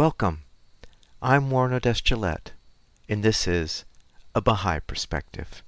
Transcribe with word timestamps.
Welcome. 0.00 0.44
I'm 1.20 1.50
Warren 1.50 1.74
Odess 1.74 2.00
and 3.06 3.22
this 3.22 3.46
is 3.46 3.84
A 4.34 4.40
Baha'i 4.40 4.80
Perspective. 4.80 5.62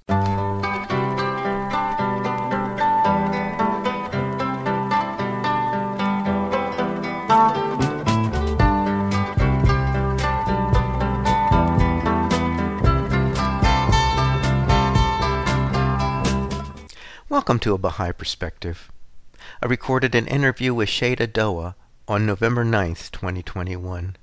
Welcome 17.29 17.59
to 17.59 17.75
A 17.75 17.77
Baha'i 17.77 18.11
Perspective. 18.11 18.91
I 19.61 19.67
recorded 19.67 20.15
an 20.15 20.25
interview 20.25 20.73
with 20.73 20.89
Sheyda 20.89 21.27
Do'a 21.27 21.75
on 22.07 22.25
November 22.25 22.65
9th, 22.65 23.11
2021. 23.11 24.15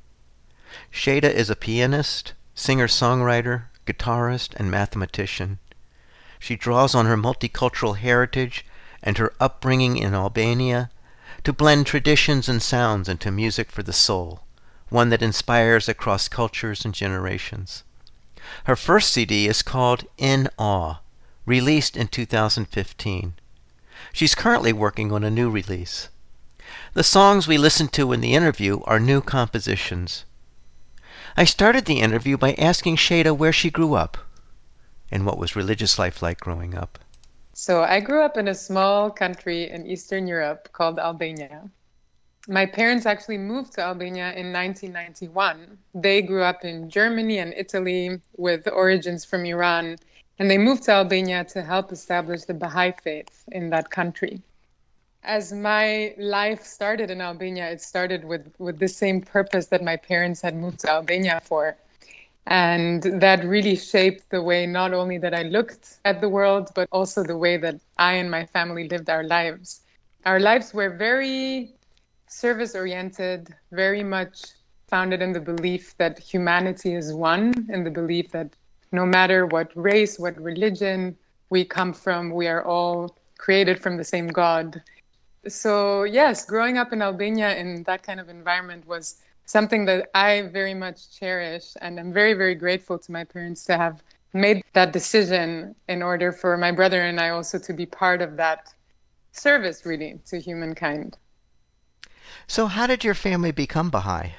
Sheyda 0.91 1.33
is 1.33 1.51
a 1.51 1.56
pianist, 1.56 2.34
singer-songwriter, 2.55 3.65
guitarist, 3.87 4.55
and 4.56 4.70
mathematician. 4.70 5.59
She 6.38 6.56
draws 6.56 6.95
on 6.95 7.06
her 7.06 7.16
multicultural 7.16 7.97
heritage 7.97 8.65
and 9.02 9.19
her 9.19 9.33
upbringing 9.41 9.97
in 9.97 10.14
Albania 10.14 10.91
to 11.45 11.52
blend 11.52 11.87
traditions 11.87 12.48
and 12.48 12.62
sounds 12.62 13.09
into 13.09 13.30
music 13.30 13.70
for 13.70 13.83
the 13.83 13.92
soul, 13.92 14.45
one 14.88 15.09
that 15.11 15.23
inspires 15.23 15.88
across 15.88 16.28
cultures 16.28 16.84
and 16.84 16.95
generations. 16.95 17.83
Her 18.64 18.77
first 18.77 19.12
CD 19.12 19.48
is 19.48 19.62
called 19.62 20.05
In 20.19 20.48
Awe, 20.59 21.00
released 21.47 21.97
in 21.97 22.09
2015. 22.09 23.34
She's 24.12 24.34
currently 24.34 24.73
working 24.73 25.12
on 25.12 25.25
a 25.25 25.30
new 25.30 25.50
release. 25.50 26.09
The 26.95 27.02
songs 27.02 27.47
we 27.47 27.59
listened 27.59 27.92
to 27.95 28.12
in 28.12 28.20
the 28.20 28.34
interview 28.34 28.80
are 28.84 29.00
new 29.00 29.20
compositions. 29.20 30.25
I 31.37 31.45
started 31.45 31.84
the 31.84 32.01
interview 32.01 32.37
by 32.37 32.55
asking 32.55 32.97
Sheyda 32.97 33.36
where 33.36 33.53
she 33.53 33.70
grew 33.70 33.95
up 33.95 34.19
and 35.11 35.25
what 35.25 35.39
was 35.39 35.55
religious 35.55 35.98
life 35.98 36.23
like 36.23 36.41
growing 36.41 36.75
up. 36.75 36.98
So, 37.53 37.83
I 37.83 38.00
grew 38.00 38.23
up 38.23 38.36
in 38.36 38.48
a 38.48 38.55
small 38.55 39.11
country 39.11 39.70
in 39.70 39.86
Eastern 39.86 40.27
Europe 40.27 40.70
called 40.73 40.98
Albania. 40.98 41.69
My 42.48 42.67
parents 42.67 43.06
actually 43.06 43.39
moved 43.39 43.75
to 43.75 43.83
Albania 43.83 44.33
in 44.33 44.53
1991. 44.53 45.78
They 45.95 46.23
grew 46.23 46.42
up 46.42 46.64
in 46.64 46.89
Germany 46.91 47.39
and 47.39 47.55
Italy 47.56 48.20
with 48.36 48.67
origins 48.67 49.25
from 49.25 49.45
Iran, 49.45 49.97
and 50.39 50.51
they 50.51 50.58
moved 50.58 50.84
to 50.84 50.92
Albania 50.92 51.45
to 51.45 51.62
help 51.62 51.92
establish 51.92 52.45
the 52.45 52.55
Baha'i 52.55 52.92
faith 53.03 53.45
in 53.53 53.70
that 53.70 53.91
country 53.91 54.42
as 55.23 55.53
my 55.53 56.15
life 56.19 56.65
started 56.65 57.11
in 57.11 57.21
Albania, 57.21 57.71
it 57.71 57.81
started 57.81 58.25
with, 58.25 58.53
with 58.59 58.79
the 58.79 58.89
same 58.89 59.21
purpose 59.21 59.67
that 59.67 59.83
my 59.83 59.97
parents 59.97 60.41
had 60.41 60.57
moved 60.57 60.81
to 60.81 60.91
Albania 60.91 61.41
for. 61.45 61.77
And 62.47 63.03
that 63.03 63.45
really 63.45 63.77
shaped 63.77 64.31
the 64.31 64.43
way 64.43 64.67
not 64.67 64.95
only 64.95 65.19
that 65.19 65.35
I 65.35 65.43
looked 65.43 65.98
at 66.05 66.21
the 66.21 66.29
world, 66.29 66.71
but 66.75 66.89
also 66.91 67.23
the 67.23 67.37
way 67.37 67.59
that 67.59 67.81
I 67.98 68.15
and 68.15 68.31
my 68.31 68.47
family 68.47 68.89
lived 68.89 69.11
our 69.11 69.23
lives. 69.23 69.83
Our 70.25 70.41
lives 70.41 70.73
were 70.73 70.91
very 70.91 71.73
service 72.27 72.75
oriented, 72.75 73.55
very 73.71 74.03
much 74.03 74.43
founded 74.89 75.21
in 75.23 75.33
the 75.33 75.41
belief 75.41 75.97
that 75.98 76.19
humanity 76.19 76.95
is 76.95 77.13
one, 77.13 77.67
in 77.69 77.85
the 77.85 77.91
belief 77.91 78.31
that 78.33 78.48
no 78.91 79.05
matter 79.07 79.47
what 79.47 79.71
race, 79.77 80.19
what 80.19 80.41
religion 80.41 81.17
we 81.51 81.65
come 81.65 81.93
from, 81.93 82.31
we 82.31 82.48
are 82.48 82.65
all 82.65 83.17
created 83.39 83.81
from 83.81 83.97
the 83.97 84.05
same 84.05 84.27
God 84.29 84.83
so 85.48 86.05
yes, 86.05 86.44
growing 86.44 86.78
up 86.78 86.92
in 86.92 87.02
Albania 87.02 87.56
in 87.56 87.83
that 87.84 88.02
kind 88.02 88.20
of 88.20 88.28
environment 88.28 88.86
was 88.86 89.16
something 89.46 89.86
that 89.86 90.10
I 90.14 90.42
very 90.42 90.74
much 90.74 91.19
cherish, 91.19 91.74
and 91.80 91.98
I'm 91.98 92.12
very 92.12 92.34
very 92.34 92.55
grateful 92.55 92.98
to 92.98 93.12
my 93.12 93.24
parents 93.24 93.64
to 93.64 93.77
have 93.77 94.02
made 94.33 94.62
that 94.74 94.92
decision 94.92 95.74
in 95.88 96.02
order 96.02 96.33
for 96.33 96.56
my 96.56 96.72
brother 96.72 97.00
and 97.00 97.18
I 97.18 97.30
also 97.30 97.58
to 97.58 97.73
be 97.73 97.86
part 97.86 98.23
of 98.23 98.36
that 98.36 98.73
service 99.33 99.84
really 99.84 100.20
to 100.27 100.40
humankind. 100.40 101.17
So 102.46 102.67
how 102.67 102.86
did 102.86 103.05
your 103.05 103.14
family 103.14 103.50
become 103.52 103.90
Baha'i? 103.90 104.34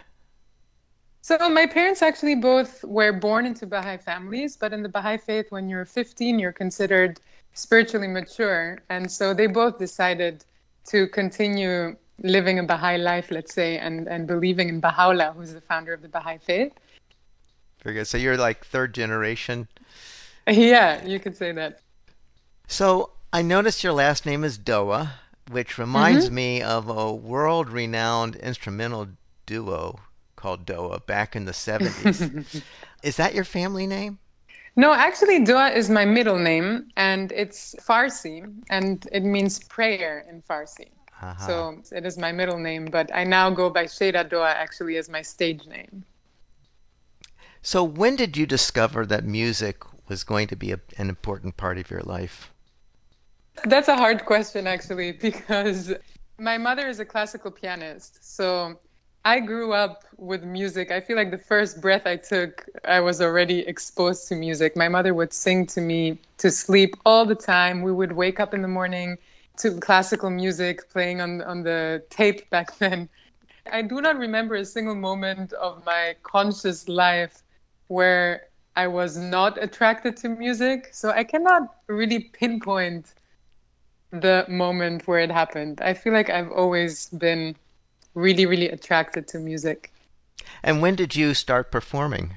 So 1.21 1.49
my 1.49 1.67
parents 1.67 2.01
actually 2.01 2.35
both 2.35 2.83
were 2.83 3.13
born 3.13 3.45
into 3.45 3.67
Baha'i 3.67 3.97
families, 3.97 4.57
but 4.57 4.73
in 4.73 4.81
the 4.81 4.89
Baha'i 4.89 5.17
faith 5.17 5.51
when 5.51 5.69
you're 5.69 5.85
15 5.85 6.39
you're 6.39 6.53
considered 6.53 7.19
spiritually 7.53 8.07
mature 8.07 8.79
and 8.89 9.11
so 9.11 9.33
they 9.33 9.47
both 9.47 9.77
decided 9.77 10.43
to 10.87 11.07
continue 11.07 11.95
living 12.23 12.59
a 12.59 12.63
Baha'i 12.63 12.97
life, 12.97 13.31
let's 13.31 13.53
say, 13.53 13.77
and, 13.77 14.07
and 14.07 14.27
believing 14.27 14.69
in 14.69 14.79
Baha'u'llah, 14.79 15.33
who's 15.33 15.53
the 15.53 15.61
founder 15.61 15.93
of 15.93 16.01
the 16.01 16.09
Baha'i 16.09 16.37
faith. 16.37 16.73
Very 17.83 17.95
good. 17.95 18.07
So 18.07 18.17
you're 18.17 18.37
like 18.37 18.65
third 18.65 18.93
generation? 18.93 19.67
Yeah, 20.47 21.05
you 21.05 21.19
could 21.19 21.37
say 21.37 21.51
that. 21.51 21.81
So 22.67 23.11
I 23.31 23.43
noticed 23.43 23.83
your 23.83 23.93
last 23.93 24.25
name 24.25 24.43
is 24.43 24.57
Do'a, 24.57 25.07
which 25.51 25.77
reminds 25.77 26.25
mm-hmm. 26.25 26.35
me 26.35 26.61
of 26.63 26.89
a 26.89 27.13
world 27.13 27.69
renowned 27.69 28.35
instrumental 28.35 29.07
duo 29.45 29.99
called 30.35 30.65
Do'a 30.65 31.05
back 31.05 31.35
in 31.35 31.45
the 31.45 31.51
70s. 31.51 32.63
is 33.03 33.17
that 33.17 33.35
your 33.35 33.43
family 33.43 33.85
name? 33.85 34.17
No, 34.75 34.93
actually, 34.93 35.43
Do'a 35.43 35.75
is 35.75 35.89
my 35.89 36.05
middle 36.05 36.39
name, 36.39 36.89
and 36.95 37.31
it's 37.31 37.75
Farsi, 37.75 38.53
and 38.69 39.05
it 39.11 39.23
means 39.23 39.59
prayer 39.59 40.25
in 40.29 40.41
Farsi. 40.41 40.89
Uh-huh. 41.21 41.47
So 41.47 41.81
it 41.95 42.05
is 42.05 42.17
my 42.17 42.31
middle 42.31 42.57
name, 42.57 42.85
but 42.85 43.13
I 43.13 43.25
now 43.25 43.49
go 43.49 43.69
by 43.69 43.85
Sheyda 43.85 44.29
Do'a 44.29 44.47
actually 44.47 44.97
as 44.97 45.09
my 45.09 45.21
stage 45.21 45.67
name. 45.67 46.03
So 47.61 47.83
when 47.83 48.15
did 48.15 48.37
you 48.37 48.45
discover 48.45 49.05
that 49.05 49.23
music 49.23 49.83
was 50.07 50.23
going 50.23 50.47
to 50.47 50.55
be 50.55 50.71
a, 50.71 50.79
an 50.97 51.09
important 51.09 51.57
part 51.57 51.77
of 51.77 51.91
your 51.91 52.01
life? 52.01 52.51
That's 53.65 53.87
a 53.87 53.95
hard 53.95 54.25
question, 54.25 54.65
actually, 54.65 55.11
because 55.29 55.93
my 56.39 56.57
mother 56.57 56.87
is 56.87 56.99
a 56.99 57.05
classical 57.05 57.51
pianist. 57.51 58.17
So 58.35 58.79
I 59.23 59.39
grew 59.39 59.71
up 59.71 60.03
with 60.17 60.43
music. 60.43 60.91
I 60.91 60.99
feel 60.99 61.15
like 61.15 61.29
the 61.29 61.37
first 61.37 61.79
breath 61.79 62.07
I 62.07 62.15
took, 62.15 62.65
I 62.83 63.01
was 63.01 63.21
already 63.21 63.59
exposed 63.59 64.27
to 64.29 64.35
music. 64.35 64.75
My 64.75 64.89
mother 64.89 65.13
would 65.13 65.31
sing 65.31 65.67
to 65.67 65.81
me 65.81 66.19
to 66.39 66.49
sleep 66.49 66.95
all 67.05 67.25
the 67.25 67.35
time. 67.35 67.83
We 67.83 67.91
would 67.91 68.11
wake 68.11 68.39
up 68.39 68.53
in 68.55 68.63
the 68.63 68.67
morning 68.67 69.19
to 69.57 69.79
classical 69.79 70.31
music 70.31 70.89
playing 70.89 71.21
on, 71.21 71.41
on 71.43 71.61
the 71.61 72.03
tape 72.09 72.49
back 72.49 72.77
then. 72.79 73.09
I 73.71 73.83
do 73.83 74.01
not 74.01 74.17
remember 74.17 74.55
a 74.55 74.65
single 74.65 74.95
moment 74.95 75.53
of 75.53 75.85
my 75.85 76.15
conscious 76.23 76.89
life 76.89 77.43
where 77.87 78.47
I 78.75 78.87
was 78.87 79.17
not 79.17 79.61
attracted 79.61 80.17
to 80.17 80.29
music. 80.29 80.89
So 80.93 81.11
I 81.11 81.25
cannot 81.25 81.75
really 81.85 82.19
pinpoint 82.19 83.13
the 84.09 84.45
moment 84.49 85.07
where 85.07 85.19
it 85.19 85.29
happened. 85.29 85.79
I 85.79 85.93
feel 85.93 86.11
like 86.11 86.31
I've 86.31 86.51
always 86.51 87.07
been 87.09 87.55
really, 88.13 88.45
really 88.45 88.69
attracted 88.69 89.27
to 89.29 89.39
music. 89.39 89.91
And 90.63 90.81
when 90.81 90.95
did 90.95 91.15
you 91.15 91.33
start 91.33 91.71
performing? 91.71 92.35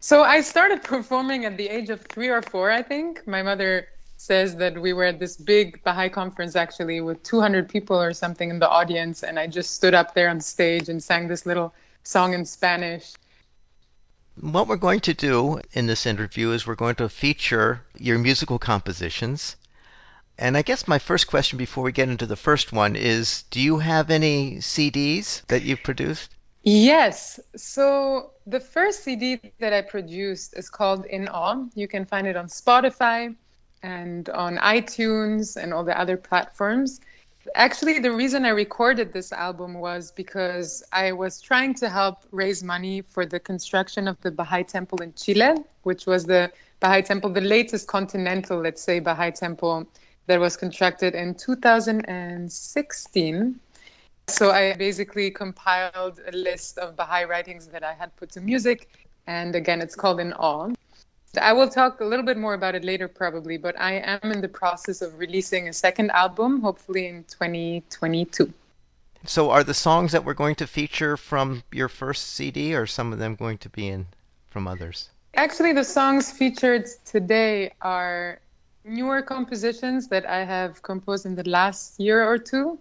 So 0.00 0.22
I 0.22 0.40
started 0.40 0.82
performing 0.82 1.44
at 1.44 1.56
the 1.56 1.68
age 1.68 1.90
of 1.90 2.00
three 2.00 2.28
or 2.28 2.42
four, 2.42 2.70
I 2.70 2.82
think. 2.82 3.26
My 3.26 3.42
mother 3.42 3.86
says 4.16 4.56
that 4.56 4.80
we 4.80 4.92
were 4.92 5.04
at 5.04 5.18
this 5.18 5.36
big 5.36 5.82
Baha'i 5.82 6.08
conference 6.10 6.56
actually 6.56 7.00
with 7.00 7.22
200 7.22 7.68
people 7.68 8.00
or 8.00 8.12
something 8.12 8.50
in 8.50 8.58
the 8.58 8.68
audience, 8.68 9.22
and 9.22 9.38
I 9.38 9.46
just 9.46 9.74
stood 9.74 9.94
up 9.94 10.14
there 10.14 10.28
on 10.28 10.40
stage 10.40 10.88
and 10.88 11.02
sang 11.02 11.28
this 11.28 11.46
little 11.46 11.74
song 12.02 12.34
in 12.34 12.44
Spanish. 12.44 13.12
What 14.40 14.68
we're 14.68 14.76
going 14.76 15.00
to 15.00 15.14
do 15.14 15.60
in 15.72 15.86
this 15.86 16.06
interview 16.06 16.52
is 16.52 16.66
we're 16.66 16.74
going 16.74 16.96
to 16.96 17.08
feature 17.08 17.82
your 17.98 18.18
musical 18.18 18.58
compositions 18.58 19.56
and 20.40 20.56
I 20.56 20.62
guess 20.62 20.88
my 20.88 20.98
first 20.98 21.26
question 21.26 21.58
before 21.58 21.84
we 21.84 21.92
get 21.92 22.08
into 22.08 22.24
the 22.24 22.34
first 22.34 22.72
one 22.72 22.96
is 22.96 23.44
do 23.50 23.60
you 23.60 23.78
have 23.78 24.10
any 24.10 24.56
CDs 24.56 25.46
that 25.46 25.62
you've 25.62 25.82
produced? 25.82 26.34
Yes. 26.62 27.38
So 27.56 28.30
the 28.46 28.60
first 28.60 29.04
CD 29.04 29.40
that 29.58 29.72
I 29.74 29.82
produced 29.82 30.56
is 30.56 30.70
called 30.70 31.04
In 31.04 31.28
Awe. 31.28 31.66
You 31.74 31.86
can 31.86 32.06
find 32.06 32.26
it 32.26 32.36
on 32.36 32.46
Spotify 32.46 33.34
and 33.82 34.28
on 34.30 34.56
iTunes 34.56 35.56
and 35.56 35.74
all 35.74 35.84
the 35.84 35.98
other 35.98 36.16
platforms. 36.16 37.00
Actually, 37.54 37.98
the 37.98 38.12
reason 38.12 38.44
I 38.44 38.50
recorded 38.50 39.12
this 39.12 39.32
album 39.32 39.74
was 39.74 40.10
because 40.10 40.82
I 40.92 41.12
was 41.12 41.40
trying 41.40 41.74
to 41.74 41.88
help 41.88 42.24
raise 42.30 42.62
money 42.62 43.02
for 43.02 43.26
the 43.26 43.40
construction 43.40 44.08
of 44.08 44.20
the 44.20 44.30
Baha'i 44.30 44.64
Temple 44.64 45.02
in 45.02 45.12
Chile, 45.14 45.54
which 45.82 46.06
was 46.06 46.24
the 46.24 46.52
Baha'i 46.80 47.02
Temple, 47.02 47.30
the 47.30 47.40
latest 47.40 47.88
continental, 47.88 48.58
let's 48.60 48.82
say, 48.82 49.00
Baha'i 49.00 49.32
Temple 49.32 49.86
that 50.30 50.38
was 50.38 50.56
contracted 50.56 51.16
in 51.16 51.34
2016. 51.34 53.60
So 54.28 54.52
I 54.52 54.74
basically 54.74 55.32
compiled 55.32 56.20
a 56.24 56.30
list 56.30 56.78
of 56.78 56.94
Baha'i 56.94 57.24
writings 57.24 57.66
that 57.66 57.82
I 57.82 57.94
had 57.94 58.14
put 58.14 58.30
to 58.32 58.40
music. 58.40 58.88
And 59.26 59.56
again, 59.56 59.80
it's 59.80 59.96
called 59.96 60.20
In 60.20 60.32
Awe. 60.34 60.72
I 61.40 61.52
will 61.54 61.68
talk 61.68 62.00
a 62.00 62.04
little 62.04 62.24
bit 62.24 62.36
more 62.36 62.54
about 62.54 62.76
it 62.76 62.84
later, 62.84 63.08
probably, 63.08 63.56
but 63.56 63.80
I 63.80 63.94
am 63.94 64.30
in 64.30 64.40
the 64.40 64.48
process 64.48 65.02
of 65.02 65.18
releasing 65.18 65.66
a 65.66 65.72
second 65.72 66.12
album, 66.12 66.60
hopefully 66.60 67.08
in 67.08 67.24
2022. 67.24 68.52
So, 69.26 69.50
are 69.50 69.64
the 69.64 69.74
songs 69.74 70.12
that 70.12 70.24
we're 70.24 70.34
going 70.34 70.54
to 70.56 70.68
feature 70.68 71.16
from 71.16 71.64
your 71.72 71.88
first 71.88 72.34
CD, 72.34 72.76
or 72.76 72.86
some 72.86 73.12
of 73.12 73.18
them 73.18 73.34
going 73.34 73.58
to 73.58 73.68
be 73.68 73.88
in 73.88 74.06
from 74.50 74.68
others? 74.68 75.10
Actually, 75.34 75.72
the 75.72 75.84
songs 75.84 76.30
featured 76.30 76.86
today 77.04 77.72
are 77.80 78.38
newer 78.84 79.22
compositions 79.22 80.08
that 80.08 80.26
I 80.26 80.44
have 80.44 80.82
composed 80.82 81.26
in 81.26 81.34
the 81.34 81.48
last 81.48 82.00
year 82.00 82.24
or 82.24 82.38
two. 82.38 82.78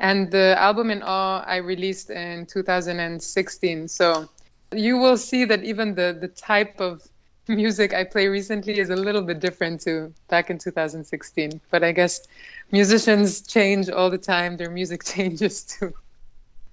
And 0.00 0.30
the 0.30 0.54
album 0.58 0.90
In 0.90 1.02
Awe 1.02 1.42
I 1.44 1.56
released 1.56 2.10
in 2.10 2.46
2016. 2.46 3.88
So 3.88 4.28
you 4.72 4.98
will 4.98 5.16
see 5.16 5.46
that 5.46 5.64
even 5.64 5.94
the, 5.94 6.16
the 6.18 6.28
type 6.28 6.80
of 6.80 7.02
music 7.48 7.94
I 7.94 8.04
play 8.04 8.28
recently 8.28 8.78
is 8.78 8.90
a 8.90 8.96
little 8.96 9.22
bit 9.22 9.40
different 9.40 9.80
to 9.82 10.12
back 10.28 10.50
in 10.50 10.58
2016. 10.58 11.60
But 11.70 11.82
I 11.82 11.92
guess 11.92 12.26
musicians 12.70 13.42
change 13.46 13.88
all 13.88 14.10
the 14.10 14.18
time, 14.18 14.56
their 14.56 14.70
music 14.70 15.04
changes 15.14 15.62
too. 15.64 15.94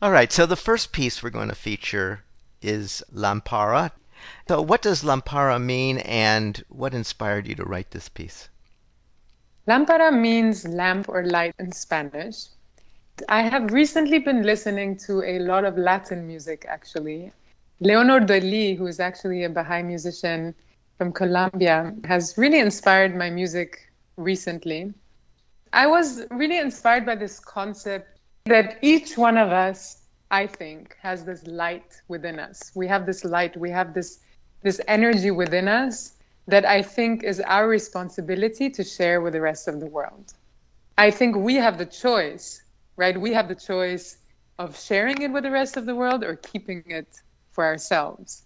All 0.01 0.11
right, 0.11 0.31
so 0.31 0.45
the 0.45 0.57
first 0.57 0.91
piece 0.91 1.23
we're 1.23 1.29
going 1.29 1.49
to 1.49 1.55
feature 1.55 2.21
is 2.61 3.01
Lampara. 3.13 3.91
So, 4.47 4.61
what 4.61 4.81
does 4.81 5.03
Lampara 5.03 5.61
mean, 5.61 5.99
and 5.99 6.61
what 6.69 6.93
inspired 6.93 7.47
you 7.47 7.55
to 7.55 7.63
write 7.63 7.91
this 7.91 8.09
piece? 8.09 8.49
Lampara 9.67 10.11
means 10.11 10.67
lamp 10.67 11.09
or 11.09 11.25
light 11.25 11.55
in 11.57 11.71
Spanish. 11.71 12.45
I 13.27 13.41
have 13.41 13.73
recently 13.73 14.19
been 14.19 14.43
listening 14.43 14.97
to 15.07 15.23
a 15.23 15.39
lot 15.39 15.65
of 15.65 15.75
Latin 15.77 16.27
music, 16.27 16.65
actually. 16.67 17.31
Leonor 17.79 18.19
Dely, 18.19 18.75
who 18.75 18.85
is 18.85 18.99
actually 18.99 19.43
a 19.43 19.49
Baha'i 19.49 19.81
musician 19.81 20.53
from 20.99 21.11
Colombia, 21.11 21.95
has 22.03 22.37
really 22.37 22.59
inspired 22.59 23.15
my 23.15 23.31
music 23.31 23.91
recently. 24.17 24.93
I 25.73 25.87
was 25.87 26.23
really 26.29 26.59
inspired 26.59 27.05
by 27.05 27.15
this 27.15 27.39
concept 27.39 28.19
that 28.45 28.77
each 28.83 29.17
one 29.17 29.37
of 29.37 29.49
us, 29.51 29.97
I 30.29 30.45
think, 30.45 30.95
has 31.01 31.25
this 31.25 31.45
light 31.47 32.01
within 32.07 32.39
us. 32.39 32.71
We 32.75 32.87
have 32.87 33.07
this 33.07 33.25
light, 33.25 33.57
we 33.57 33.71
have 33.71 33.93
this 33.93 34.19
this 34.61 34.81
energy 34.87 35.29
within 35.29 35.67
us 35.67 36.14
that 36.47 36.65
I 36.65 36.81
think 36.81 37.23
is 37.23 37.39
our 37.39 37.67
responsibility 37.67 38.69
to 38.71 38.83
share 38.83 39.21
with 39.21 39.33
the 39.33 39.41
rest 39.41 39.67
of 39.67 39.79
the 39.79 39.87
world. 39.87 40.33
I 40.97 41.11
think 41.11 41.35
we 41.35 41.55
have 41.55 41.77
the 41.77 41.85
choice, 41.85 42.61
right? 42.95 43.19
We 43.19 43.33
have 43.33 43.47
the 43.47 43.55
choice 43.55 44.17
of 44.57 44.79
sharing 44.79 45.21
it 45.21 45.31
with 45.31 45.43
the 45.43 45.51
rest 45.51 45.75
of 45.77 45.85
the 45.85 45.95
world 45.95 46.23
or 46.23 46.35
keeping 46.35 46.83
it 46.87 47.07
for 47.51 47.65
ourselves. 47.65 48.43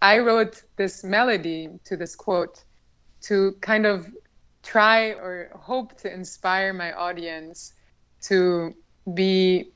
I 0.00 0.18
wrote 0.18 0.62
this 0.76 1.02
melody 1.02 1.70
to 1.86 1.96
this 1.96 2.14
quote 2.14 2.62
to 3.22 3.52
kind 3.60 3.86
of 3.86 4.06
try 4.62 5.10
or 5.10 5.50
hope 5.54 5.98
to 6.02 6.12
inspire 6.12 6.72
my 6.72 6.92
audience 6.92 7.72
to 8.22 8.74
be 9.12 9.70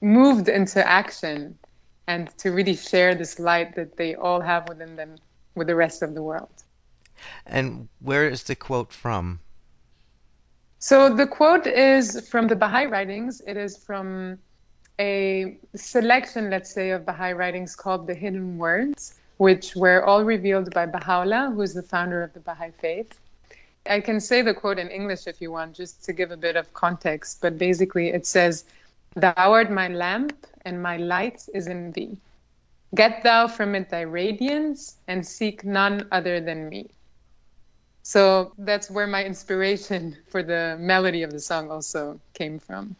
moved 0.00 0.48
into 0.48 0.86
action 0.86 1.58
and 2.06 2.28
to 2.38 2.50
really 2.50 2.74
share 2.74 3.14
this 3.14 3.38
light 3.38 3.76
that 3.76 3.96
they 3.96 4.14
all 4.14 4.40
have 4.40 4.68
within 4.68 4.96
them 4.96 5.16
with 5.54 5.66
the 5.66 5.74
rest 5.74 6.02
of 6.02 6.14
the 6.14 6.22
world. 6.22 6.50
And 7.46 7.88
where 8.00 8.28
is 8.28 8.44
the 8.44 8.56
quote 8.56 8.92
from? 8.92 9.40
So 10.78 11.14
the 11.14 11.26
quote 11.26 11.66
is 11.66 12.28
from 12.28 12.48
the 12.48 12.56
Baha'i 12.56 12.86
writings. 12.86 13.40
It 13.46 13.56
is 13.56 13.76
from 13.76 14.38
a 14.98 15.58
selection, 15.76 16.50
let's 16.50 16.72
say, 16.72 16.90
of 16.90 17.06
Baha'i 17.06 17.32
writings 17.32 17.76
called 17.76 18.06
the 18.06 18.14
Hidden 18.14 18.58
Words, 18.58 19.14
which 19.36 19.76
were 19.76 20.04
all 20.04 20.24
revealed 20.24 20.72
by 20.74 20.86
Baha'u'llah, 20.86 21.52
who 21.54 21.62
is 21.62 21.74
the 21.74 21.82
founder 21.82 22.22
of 22.22 22.32
the 22.32 22.40
Baha'i 22.40 22.70
faith. 22.80 23.18
I 23.86 24.00
can 24.00 24.20
say 24.20 24.42
the 24.42 24.54
quote 24.54 24.78
in 24.78 24.88
English 24.88 25.26
if 25.26 25.40
you 25.40 25.50
want, 25.50 25.74
just 25.74 26.04
to 26.04 26.12
give 26.12 26.30
a 26.30 26.36
bit 26.36 26.56
of 26.56 26.72
context, 26.72 27.40
but 27.40 27.58
basically 27.58 28.08
it 28.10 28.26
says, 28.26 28.64
Thou 29.14 29.34
art 29.36 29.70
my 29.70 29.88
lamp, 29.88 30.46
and 30.64 30.82
my 30.82 30.96
light 30.96 31.42
is 31.52 31.66
in 31.66 31.92
thee. 31.92 32.16
Get 32.94 33.22
thou 33.22 33.48
from 33.48 33.74
it 33.74 33.90
thy 33.90 34.02
radiance, 34.02 34.96
and 35.08 35.26
seek 35.26 35.64
none 35.64 36.08
other 36.12 36.40
than 36.40 36.68
me. 36.68 36.90
So 38.02 38.54
that's 38.58 38.90
where 38.90 39.06
my 39.06 39.24
inspiration 39.24 40.16
for 40.30 40.42
the 40.42 40.76
melody 40.80 41.22
of 41.24 41.32
the 41.32 41.40
song 41.40 41.70
also 41.70 42.20
came 42.34 42.58
from. 42.60 42.96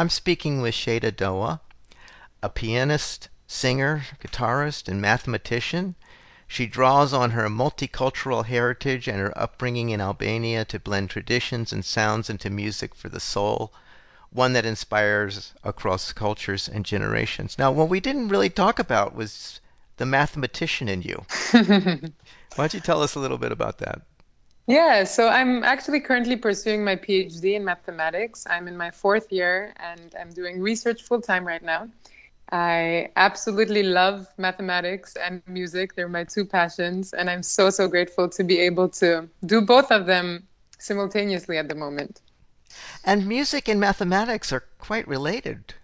I'm 0.00 0.08
speaking 0.08 0.62
with 0.62 0.74
Sheyda 0.74 1.12
Do'a, 1.12 1.60
a 2.42 2.48
pianist, 2.48 3.28
singer, 3.46 4.06
guitarist, 4.24 4.88
and 4.88 4.98
mathematician. 4.98 5.94
She 6.48 6.66
draws 6.66 7.12
on 7.12 7.32
her 7.32 7.50
multicultural 7.50 8.46
heritage 8.46 9.08
and 9.08 9.18
her 9.18 9.38
upbringing 9.38 9.90
in 9.90 10.00
Albania 10.00 10.64
to 10.64 10.78
blend 10.78 11.10
traditions 11.10 11.74
and 11.74 11.84
sounds 11.84 12.30
into 12.30 12.48
music 12.48 12.94
for 12.94 13.10
the 13.10 13.20
soul 13.20 13.74
one 14.30 14.54
that 14.54 14.64
inspires 14.64 15.52
across 15.64 16.14
cultures 16.14 16.66
and 16.66 16.86
generations. 16.86 17.58
Now, 17.58 17.70
what 17.70 17.90
we 17.90 18.00
didn't 18.00 18.28
really 18.28 18.48
talk 18.48 18.78
about 18.78 19.14
was 19.14 19.60
the 19.98 20.06
mathematician 20.06 20.88
in 20.88 21.02
you. 21.02 21.26
Why 21.52 22.00
don't 22.56 22.72
you 22.72 22.80
tell 22.80 23.02
us 23.02 23.16
a 23.16 23.20
little 23.20 23.36
bit 23.36 23.52
about 23.52 23.76
that? 23.80 24.00
Yeah, 24.70 25.02
so 25.02 25.28
I'm 25.28 25.64
actually 25.64 25.98
currently 25.98 26.36
pursuing 26.36 26.84
my 26.84 26.94
PhD 26.94 27.54
in 27.56 27.64
mathematics. 27.64 28.46
I'm 28.48 28.68
in 28.68 28.76
my 28.76 28.92
fourth 28.92 29.32
year 29.32 29.74
and 29.76 30.14
I'm 30.18 30.30
doing 30.30 30.60
research 30.60 31.02
full 31.02 31.20
time 31.20 31.44
right 31.44 31.62
now. 31.62 31.88
I 32.52 33.10
absolutely 33.16 33.82
love 33.82 34.28
mathematics 34.38 35.16
and 35.16 35.42
music. 35.46 35.96
They're 35.96 36.08
my 36.08 36.22
two 36.22 36.44
passions, 36.44 37.12
and 37.12 37.28
I'm 37.28 37.42
so, 37.42 37.70
so 37.70 37.88
grateful 37.88 38.28
to 38.30 38.44
be 38.44 38.60
able 38.60 38.90
to 39.00 39.28
do 39.44 39.60
both 39.60 39.90
of 39.90 40.06
them 40.06 40.46
simultaneously 40.78 41.58
at 41.58 41.68
the 41.68 41.74
moment. 41.74 42.20
And 43.04 43.26
music 43.26 43.68
and 43.68 43.80
mathematics 43.80 44.52
are 44.52 44.64
quite 44.78 45.08
related. 45.08 45.74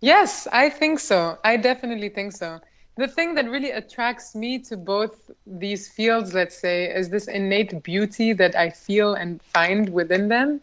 Yes, 0.00 0.46
I 0.50 0.70
think 0.70 1.00
so. 1.00 1.38
I 1.44 1.58
definitely 1.58 2.08
think 2.08 2.32
so. 2.32 2.60
The 2.96 3.08
thing 3.08 3.34
that 3.34 3.50
really 3.50 3.72
attracts 3.72 4.34
me 4.34 4.60
to 4.60 4.76
both 4.76 5.30
these 5.46 5.88
fields, 5.88 6.32
let's 6.32 6.56
say, 6.56 6.94
is 6.94 7.08
this 7.08 7.26
innate 7.26 7.82
beauty 7.82 8.32
that 8.34 8.54
I 8.54 8.70
feel 8.70 9.14
and 9.14 9.42
find 9.42 9.88
within 9.88 10.28
them. 10.28 10.60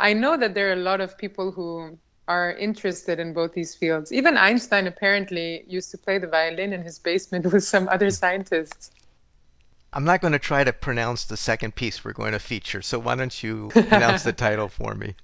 I 0.00 0.14
know 0.14 0.36
that 0.36 0.54
there 0.54 0.70
are 0.70 0.72
a 0.72 0.76
lot 0.76 1.00
of 1.00 1.18
people 1.18 1.50
who 1.50 1.98
are 2.26 2.52
interested 2.52 3.18
in 3.18 3.32
both 3.34 3.52
these 3.52 3.74
fields. 3.74 4.12
Even 4.12 4.36
Einstein 4.36 4.86
apparently 4.86 5.64
used 5.66 5.90
to 5.90 5.98
play 5.98 6.18
the 6.18 6.26
violin 6.26 6.72
in 6.72 6.82
his 6.82 6.98
basement 6.98 7.44
with 7.52 7.64
some 7.64 7.88
other 7.88 8.10
scientists. 8.10 8.90
I'm 9.92 10.04
not 10.04 10.20
going 10.20 10.34
to 10.34 10.38
try 10.38 10.64
to 10.64 10.72
pronounce 10.72 11.24
the 11.24 11.36
second 11.36 11.74
piece 11.74 12.04
we're 12.04 12.12
going 12.12 12.32
to 12.32 12.38
feature, 12.38 12.82
so 12.82 12.98
why 12.98 13.14
don't 13.14 13.42
you 13.42 13.68
pronounce 13.72 14.22
the 14.22 14.34
title 14.34 14.68
for 14.68 14.94
me? 14.94 15.14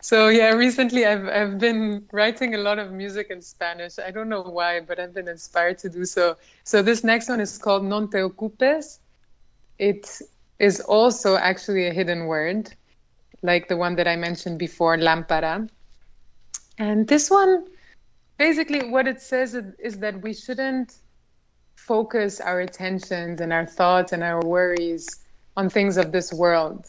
So 0.00 0.28
yeah, 0.28 0.52
recently 0.52 1.04
I've 1.04 1.26
I've 1.26 1.58
been 1.58 2.06
writing 2.12 2.54
a 2.54 2.58
lot 2.58 2.78
of 2.78 2.92
music 2.92 3.28
in 3.30 3.42
Spanish. 3.42 3.98
I 3.98 4.12
don't 4.12 4.28
know 4.28 4.42
why, 4.42 4.80
but 4.80 5.00
I've 5.00 5.12
been 5.12 5.28
inspired 5.28 5.78
to 5.78 5.88
do 5.88 6.04
so. 6.04 6.36
So 6.62 6.82
this 6.82 7.02
next 7.02 7.28
one 7.28 7.40
is 7.40 7.58
called 7.58 7.84
Non 7.84 8.08
te 8.08 8.18
ocupes. 8.18 9.00
It 9.78 10.20
is 10.58 10.80
also 10.80 11.36
actually 11.36 11.88
a 11.88 11.92
hidden 11.92 12.26
word, 12.26 12.72
like 13.42 13.68
the 13.68 13.76
one 13.76 13.96
that 13.96 14.06
I 14.06 14.16
mentioned 14.16 14.58
before, 14.58 14.96
lámpara. 14.96 15.68
And 16.78 17.06
this 17.08 17.28
one, 17.28 17.66
basically, 18.38 18.88
what 18.90 19.08
it 19.08 19.20
says 19.20 19.54
is 19.78 19.98
that 19.98 20.22
we 20.22 20.32
shouldn't 20.32 20.94
focus 21.74 22.40
our 22.40 22.60
attentions 22.60 23.40
and 23.40 23.52
our 23.52 23.66
thoughts 23.66 24.12
and 24.12 24.22
our 24.22 24.40
worries 24.44 25.08
on 25.56 25.70
things 25.70 25.96
of 25.96 26.12
this 26.12 26.32
world 26.32 26.86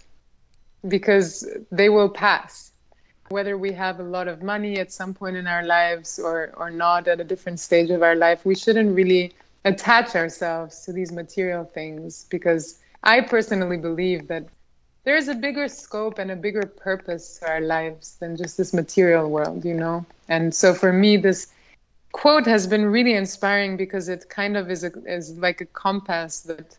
because 0.87 1.47
they 1.71 1.89
will 1.89 2.09
pass. 2.09 2.71
Whether 3.29 3.57
we 3.57 3.73
have 3.73 3.99
a 3.99 4.03
lot 4.03 4.27
of 4.27 4.41
money 4.41 4.79
at 4.79 4.91
some 4.91 5.13
point 5.13 5.37
in 5.37 5.45
our 5.47 5.63
lives 5.63 6.19
or, 6.19 6.51
or 6.57 6.71
not 6.71 7.07
at 7.07 7.19
a 7.19 7.23
different 7.23 7.59
stage 7.59 7.89
of 7.91 8.01
our 8.01 8.15
life, 8.15 8.43
we 8.43 8.55
shouldn't 8.55 8.95
really 8.95 9.33
attach 9.63 10.15
ourselves 10.15 10.85
to 10.85 10.93
these 10.93 11.11
material 11.11 11.63
things 11.63 12.25
because 12.29 12.79
I 13.03 13.21
personally 13.21 13.77
believe 13.77 14.27
that 14.27 14.45
there 15.03 15.15
is 15.15 15.27
a 15.27 15.35
bigger 15.35 15.67
scope 15.67 16.19
and 16.19 16.31
a 16.31 16.35
bigger 16.35 16.65
purpose 16.65 17.39
to 17.39 17.49
our 17.49 17.61
lives 17.61 18.15
than 18.19 18.35
just 18.35 18.57
this 18.57 18.73
material 18.73 19.29
world, 19.29 19.63
you 19.63 19.73
know? 19.73 20.05
And 20.27 20.53
so 20.53 20.73
for 20.73 20.91
me, 20.91 21.17
this 21.17 21.47
quote 22.11 22.47
has 22.47 22.67
been 22.67 22.85
really 22.85 23.13
inspiring 23.13 23.77
because 23.77 24.09
it 24.09 24.29
kind 24.29 24.57
of 24.57 24.69
is, 24.69 24.83
a, 24.83 24.91
is 25.05 25.37
like 25.37 25.61
a 25.61 25.65
compass 25.65 26.41
that 26.41 26.77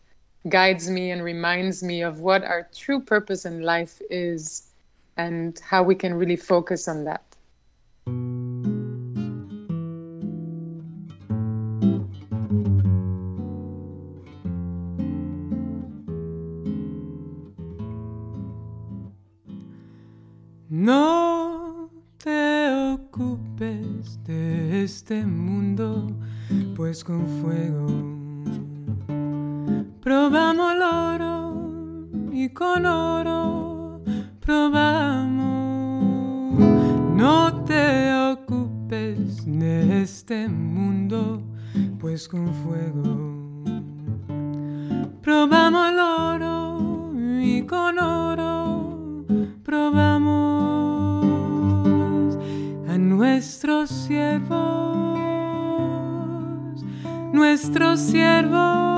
guides 0.48 0.88
me 0.88 1.10
and 1.10 1.22
reminds 1.22 1.82
me 1.82 2.02
of 2.02 2.20
what 2.20 2.44
our 2.44 2.68
true 2.74 3.00
purpose 3.00 3.44
in 3.44 3.62
life 3.62 4.00
is 4.10 4.69
and 5.20 5.60
how 5.70 5.82
we 5.82 5.94
can 5.94 6.14
really 6.14 6.36
focus 6.36 6.88
on 6.88 7.04
that. 7.04 7.24
No 20.70 21.90
te 22.18 22.70
ocupes 22.94 24.18
de 24.24 24.84
este 24.84 25.26
mundo, 25.26 26.10
pues 26.76 27.04
con 27.04 27.26
fuego 27.42 27.86
probamos 30.00 30.74
el 30.74 30.82
oro 30.82 32.08
y 32.32 32.48
con 32.48 32.86
oro 32.86 33.79
No 37.16 37.64
te 37.64 38.12
ocupes 38.32 39.44
de 39.46 40.02
este 40.02 40.48
mundo, 40.48 41.42
pues 42.00 42.28
con 42.28 42.52
fuego 42.64 43.30
probamos 45.22 45.92
el 45.92 45.98
oro 46.00 47.12
y 47.40 47.62
con 47.62 47.98
oro 47.98 49.24
probamos 49.62 51.20
nuestros 52.98 53.90
siervos, 53.90 54.50
nuestros 57.32 58.00
siervos, 58.00 58.89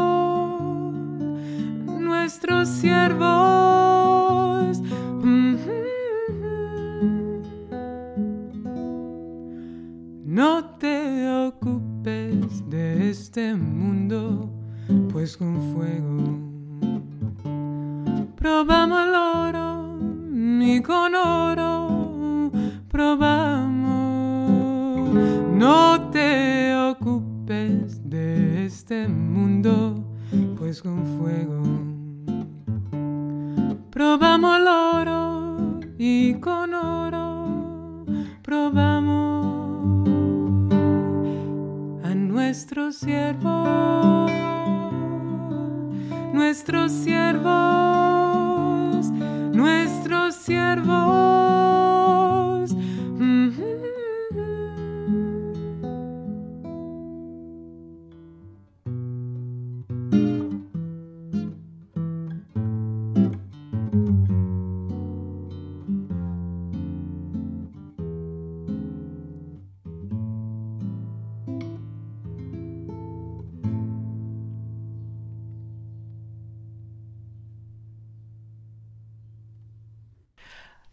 con 15.43 15.73
fuego 15.73 16.02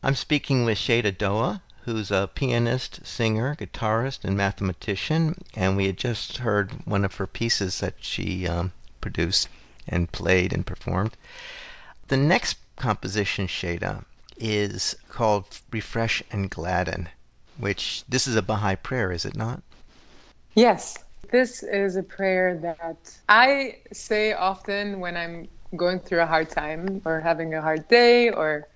I'm 0.09 0.15
speaking 0.15 0.65
with 0.65 0.79
Sheyda 0.79 1.11
Do'a, 1.11 1.61
who's 1.83 2.09
a 2.09 2.27
pianist, 2.33 3.05
singer, 3.05 3.55
guitarist, 3.55 4.23
and 4.23 4.35
mathematician, 4.35 5.39
and 5.53 5.77
we 5.77 5.85
had 5.85 5.97
just 5.97 6.37
heard 6.37 6.71
one 6.87 7.05
of 7.05 7.13
her 7.17 7.27
pieces 7.27 7.81
that 7.81 7.93
she 7.99 8.47
um, 8.47 8.71
produced 9.01 9.49
and 9.87 10.11
played 10.11 10.51
and 10.51 10.65
performed. 10.65 11.15
The 12.07 12.17
next 12.17 12.57
composition, 12.75 13.45
Sheyda, 13.45 14.03
is 14.35 14.95
called 15.09 15.45
Refresh 15.69 16.23
and 16.31 16.49
Gladden, 16.49 17.07
which 17.59 18.03
this 18.09 18.25
is 18.25 18.35
a 18.35 18.41
Baha'i 18.41 18.77
prayer, 18.77 19.11
is 19.11 19.25
it 19.25 19.35
not? 19.35 19.61
Yes, 20.55 20.97
this 21.29 21.61
is 21.61 21.97
a 21.97 22.03
prayer 22.03 22.57
that 22.57 23.15
I 23.29 23.77
say 23.93 24.33
often 24.33 25.01
when 25.01 25.15
I'm 25.15 25.49
going 25.75 25.99
through 25.99 26.21
a 26.21 26.25
hard 26.25 26.49
time 26.49 27.03
or 27.05 27.19
having 27.19 27.53
a 27.53 27.61
hard 27.61 27.87
day 27.87 28.31
or 28.31 28.67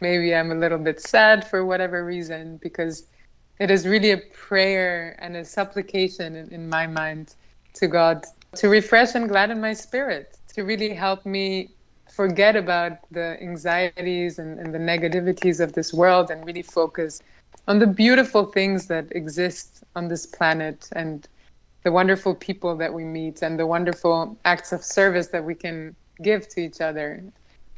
maybe 0.00 0.34
I'm 0.34 0.50
a 0.50 0.54
little 0.54 0.78
bit 0.78 1.00
sad 1.00 1.46
for 1.48 1.64
whatever 1.64 2.04
reason 2.04 2.58
because 2.58 3.06
it 3.58 3.70
is 3.70 3.86
really 3.86 4.10
a 4.12 4.18
prayer 4.18 5.16
and 5.18 5.36
a 5.36 5.44
supplication 5.44 6.36
in, 6.36 6.48
in 6.48 6.68
my 6.68 6.86
mind 6.86 7.34
to 7.74 7.86
God 7.86 8.24
to 8.56 8.68
refresh 8.68 9.14
and 9.14 9.28
gladden 9.28 9.60
my 9.60 9.72
spirit, 9.74 10.36
to 10.54 10.64
really 10.64 10.92
help 10.92 11.24
me 11.24 11.70
forget 12.10 12.56
about 12.56 12.98
the 13.10 13.40
anxieties 13.40 14.38
and, 14.38 14.58
and 14.58 14.74
the 14.74 14.78
negativities 14.78 15.60
of 15.60 15.72
this 15.72 15.92
world 15.92 16.30
and 16.30 16.44
really 16.44 16.62
focus 16.62 17.22
on 17.68 17.78
the 17.78 17.86
beautiful 17.86 18.46
things 18.46 18.86
that 18.88 19.06
exist 19.12 19.84
on 19.94 20.08
this 20.08 20.26
planet 20.26 20.88
and 20.92 21.28
the 21.84 21.92
wonderful 21.92 22.34
people 22.34 22.76
that 22.76 22.92
we 22.92 23.04
meet 23.04 23.42
and 23.42 23.58
the 23.58 23.66
wonderful 23.66 24.36
acts 24.44 24.72
of 24.72 24.84
service 24.84 25.28
that 25.28 25.44
we 25.44 25.54
can 25.54 25.94
give 26.22 26.48
to 26.48 26.60
each 26.60 26.80
other. 26.80 27.22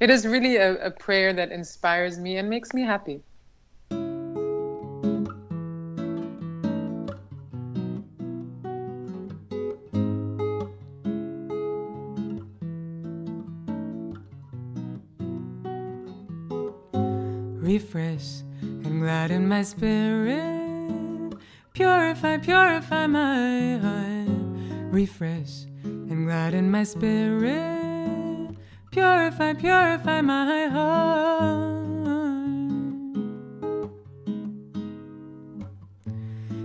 It 0.02 0.10
is 0.10 0.26
really 0.26 0.56
a, 0.56 0.86
a 0.86 0.90
prayer 0.90 1.32
that 1.32 1.52
inspires 1.52 2.18
me 2.18 2.36
and 2.36 2.50
makes 2.50 2.74
me 2.74 2.82
happy. 2.82 3.22
refresh 17.62 18.42
and 18.60 19.00
gladden 19.00 19.48
my 19.48 19.62
spirit. 19.62 21.34
Purify, 21.74 22.38
purify 22.38 23.06
my 23.06 23.78
heart. 23.78 24.28
Refresh 24.92 25.66
and 25.84 26.26
gladden 26.26 26.70
my 26.72 26.82
spirit. 26.82 27.81
Purify, 28.92 29.54
purify 29.54 30.20
my 30.20 30.66
heart. 30.66 31.82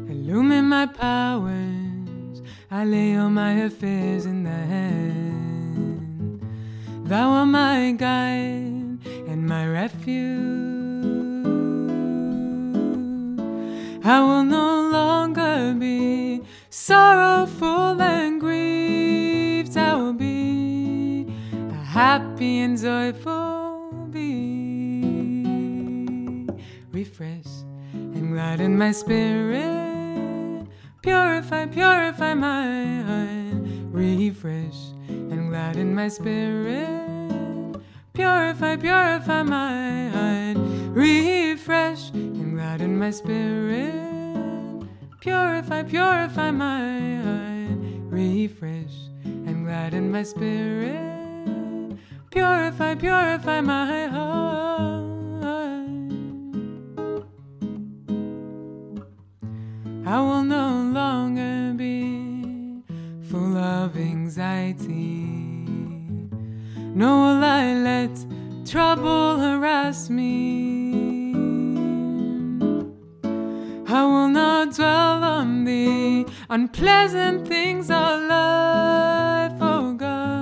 Illumine 0.10 0.67
my 0.67 0.88
powers. 0.88 2.41
I 2.69 2.84
lay 2.84 3.15
all 3.15 3.29
my 3.29 3.53
affairs 3.67 4.25
in 4.25 4.43
thy 4.43 4.63
hand. 4.75 6.46
Thou 7.05 7.29
art 7.29 7.48
my 7.48 7.93
guide 7.93 9.00
and 9.29 9.48
my 9.48 9.65
refuge. 9.65 10.17
I 14.03 14.19
will 14.19 14.43
no 14.43 14.89
longer 14.91 15.74
be 15.79 16.41
sorrowful 16.69 17.96
and. 18.01 18.47
Happy 21.98 22.60
and 22.60 22.77
joyful 22.77 23.92
be. 24.12 25.01
Refresh 26.92 27.50
and 27.92 28.34
gladden 28.34 28.77
my 28.77 28.92
spirit. 28.92 30.68
Purify, 31.01 31.66
purify 31.66 32.36
my 32.36 33.01
heart. 33.01 33.63
Refresh 33.89 34.92
and 35.08 35.50
gladden 35.50 35.96
my 35.96 36.08
spirit. 36.08 37.82
Purify, 38.13 38.75
purify 38.75 39.42
my 39.42 40.10
heart. 40.10 40.58
Refresh 40.96 42.12
and 42.12 42.54
gladden 42.54 42.96
my 43.00 43.10
spirit. 43.10 44.88
Purify, 45.20 45.82
purify 45.82 46.51
my 46.51 47.16
heart. 47.25 47.80
Refresh 48.12 48.96
and 49.24 49.66
gladden 49.66 50.12
my 50.12 50.22
spirit. 50.22 51.17
Purify, 52.29 52.96
purify 52.96 53.62
my 53.62 54.07
heart. 54.07 55.07
I 60.05 60.22
will 60.22 60.43
no 60.43 60.67
longer 60.93 61.74
be 61.75 62.81
full 63.29 63.57
of 63.57 63.98
anxiety. 63.98 65.25
Nor 66.96 67.36
will 67.36 67.43
I 67.43 67.74
let 67.74 68.12
trouble 68.65 69.39
harass 69.39 70.10
me. 70.10 71.34
I 73.89 74.03
will 74.03 74.27
not 74.27 74.75
dwell 74.75 75.24
on 75.24 75.63
the 75.63 76.25
unpleasant 76.50 77.48
things 77.48 77.89
of 77.89 78.22
life, 78.29 79.53
oh 79.62 79.93
God, 79.93 80.37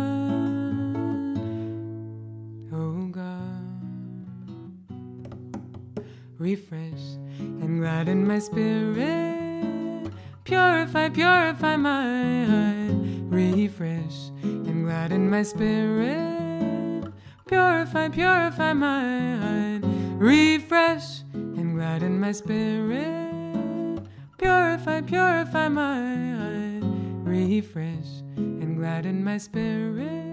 Refresh 6.46 7.18
and 7.40 7.80
gladden 7.80 8.28
my 8.28 8.38
spirit, 8.38 10.14
purify, 10.44 11.10
purify 11.10 11.76
my 11.76 12.46
heart. 12.46 12.92
Refresh 13.34 14.30
and 14.44 14.86
gladden 14.86 15.28
my 15.28 15.42
spirit, 15.42 17.12
purify, 17.48 18.10
purify 18.10 18.74
my 18.74 19.38
heart. 19.38 19.82
Refresh 20.20 21.22
and 21.34 21.74
gladden 21.74 22.20
my 22.20 22.32
spirit. 22.32 24.04
Purify, 24.38 25.02
purify 25.02 25.68
my 25.68 25.98
heart. 26.38 26.84
Refresh 27.26 28.22
and 28.38 28.78
gladden 28.78 29.24
my 29.24 29.40
spirit. 29.40 30.28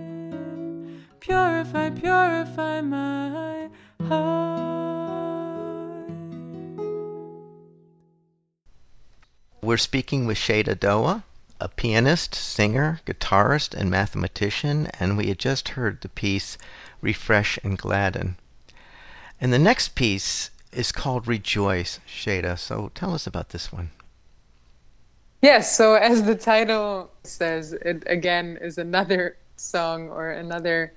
Purify, 1.20 1.88
purify 1.88 2.82
my 2.82 3.70
heart. 4.06 4.61
We're 9.64 9.76
speaking 9.76 10.26
with 10.26 10.38
Sheyda 10.38 10.74
Do'a, 10.74 11.22
a 11.60 11.68
pianist, 11.68 12.34
singer, 12.34 12.98
guitarist, 13.06 13.74
and 13.74 13.92
mathematician, 13.92 14.88
and 14.98 15.16
we 15.16 15.28
had 15.28 15.38
just 15.38 15.68
heard 15.68 16.00
the 16.00 16.08
piece 16.08 16.58
Refresh 17.00 17.60
and 17.62 17.78
Gladden. 17.78 18.36
And 19.40 19.52
the 19.52 19.60
next 19.60 19.94
piece 19.94 20.50
is 20.72 20.90
called 20.90 21.28
Rejoice, 21.28 22.00
Sheyda. 22.08 22.58
So 22.58 22.90
tell 22.92 23.14
us 23.14 23.28
about 23.28 23.50
this 23.50 23.72
one. 23.72 23.92
Yes, 25.42 25.76
so 25.76 25.94
as 25.94 26.24
the 26.24 26.34
title 26.34 27.12
says, 27.22 27.72
it 27.72 28.02
again 28.06 28.58
is 28.60 28.78
another 28.78 29.36
song 29.54 30.08
or 30.08 30.32
another 30.32 30.92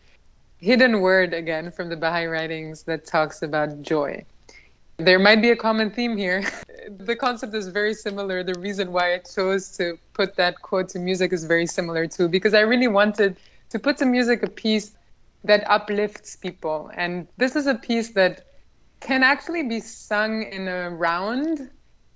hidden 0.57 1.01
word 1.01 1.35
again 1.35 1.69
from 1.69 1.89
the 1.89 1.97
Baha'i 1.97 2.25
writings 2.25 2.81
that 2.83 3.05
talks 3.05 3.43
about 3.43 3.83
joy. 3.83 4.25
There 4.97 5.19
might 5.19 5.41
be 5.41 5.51
a 5.51 5.55
common 5.55 5.91
theme 5.91 6.15
here. 6.15 6.43
the 6.89 7.15
concept 7.15 7.53
is 7.53 7.67
very 7.67 7.93
similar. 7.93 8.43
The 8.43 8.57
reason 8.59 8.91
why 8.91 9.13
I 9.13 9.17
chose 9.19 9.75
to 9.77 9.97
put 10.13 10.35
that 10.35 10.61
quote 10.61 10.89
to 10.89 10.99
music 10.99 11.33
is 11.33 11.43
very 11.43 11.65
similar 11.65 12.07
too, 12.07 12.29
because 12.29 12.53
I 12.53 12.61
really 12.61 12.87
wanted 12.87 13.35
to 13.71 13.79
put 13.79 13.97
to 13.97 14.05
music 14.05 14.43
a 14.43 14.49
piece 14.49 14.95
that 15.43 15.69
uplifts 15.69 16.35
people. 16.35 16.91
And 16.93 17.27
this 17.37 17.55
is 17.55 17.67
a 17.67 17.75
piece 17.75 18.11
that 18.13 18.45
can 18.99 19.21
actually 19.23 19.63
be 19.63 19.81
sung 19.81 20.43
in 20.43 20.67
a 20.67 20.89
round. 20.89 21.69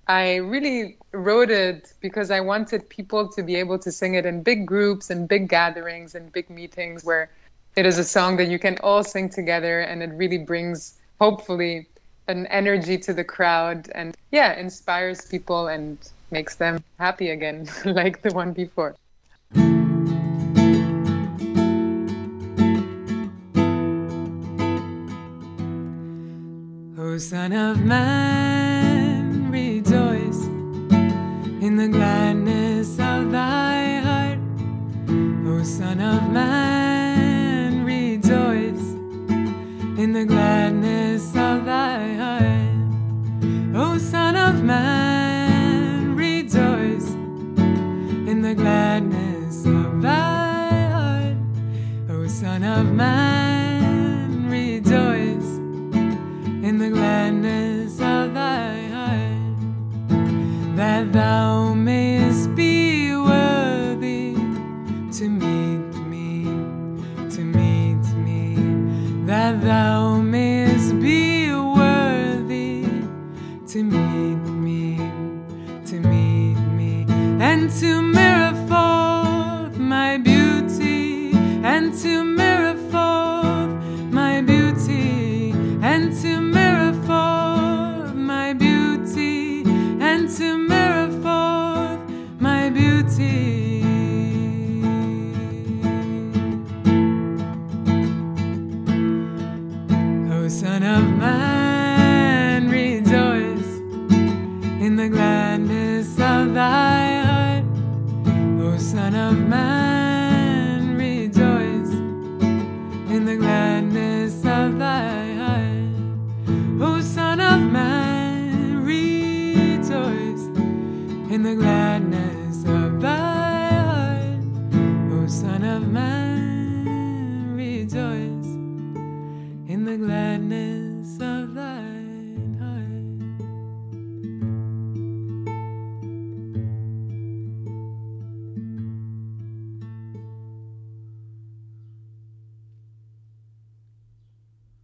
I 0.08 0.38
really 0.38 0.98
wrote 1.12 1.52
it 1.52 1.94
because 2.00 2.32
I 2.32 2.40
wanted 2.40 2.90
people 2.90 3.28
to 3.30 3.44
be 3.44 3.58
able 3.58 3.78
to 3.80 3.92
sing 3.92 4.16
it 4.16 4.26
in 4.26 4.42
big 4.42 4.66
groups 4.66 5.10
and 5.10 5.28
big 5.28 5.50
gatherings 5.50 6.16
and 6.16 6.32
big 6.32 6.50
meetings 6.50 7.04
where 7.04 7.30
it 7.76 7.86
is 7.86 8.00
a 8.00 8.04
song 8.04 8.38
that 8.38 8.48
you 8.48 8.58
can 8.58 8.78
all 8.82 9.04
sing 9.04 9.30
together 9.30 9.80
and 9.80 10.02
it 10.02 10.12
really 10.14 10.40
brings, 10.40 10.98
hopefully, 11.20 11.88
an 12.30 12.46
energy 12.48 12.96
to 12.96 13.12
the 13.12 13.24
crowd 13.24 13.90
and, 13.96 14.16
yeah, 14.32 14.58
inspires 14.58 15.26
people 15.26 15.68
and 15.68 15.98
makes 16.30 16.56
them 16.56 16.84
happy 17.00 17.32
again, 17.32 17.68
like 17.86 18.22
the 18.22 18.32
one 18.32 18.54
before. 18.54 18.96
Oh, 26.98 27.18
Son 27.18 27.52
of 27.52 27.84
Man, 27.84 29.50
rejoice 29.52 30.46
in 31.66 31.76
the 31.78 31.88
gladness 31.88 33.00
of 33.00 33.32
thy 33.32 34.00
heart. 34.02 34.40
O 35.48 35.64
Son 35.64 36.00
of 36.00 36.30
Man, 36.32 36.59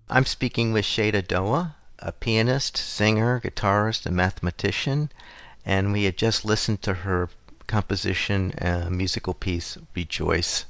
I'm 0.08 0.26
speaking 0.26 0.72
with 0.72 0.86
Sheyda 0.86 1.24
Do'a, 1.24 1.74
a 1.98 2.12
pianist, 2.12 2.78
singer, 2.78 3.40
guitarist, 3.40 4.06
and 4.06 4.16
mathematician, 4.16 5.12
and 5.66 5.92
we 5.92 6.04
had 6.04 6.16
just 6.16 6.46
listened 6.46 6.84
to 6.84 6.94
her 6.94 7.30
composition, 7.66 8.52
uh, 8.62 8.88
musical 8.92 9.34
piece, 9.34 9.80
Rejoice. 9.96 10.66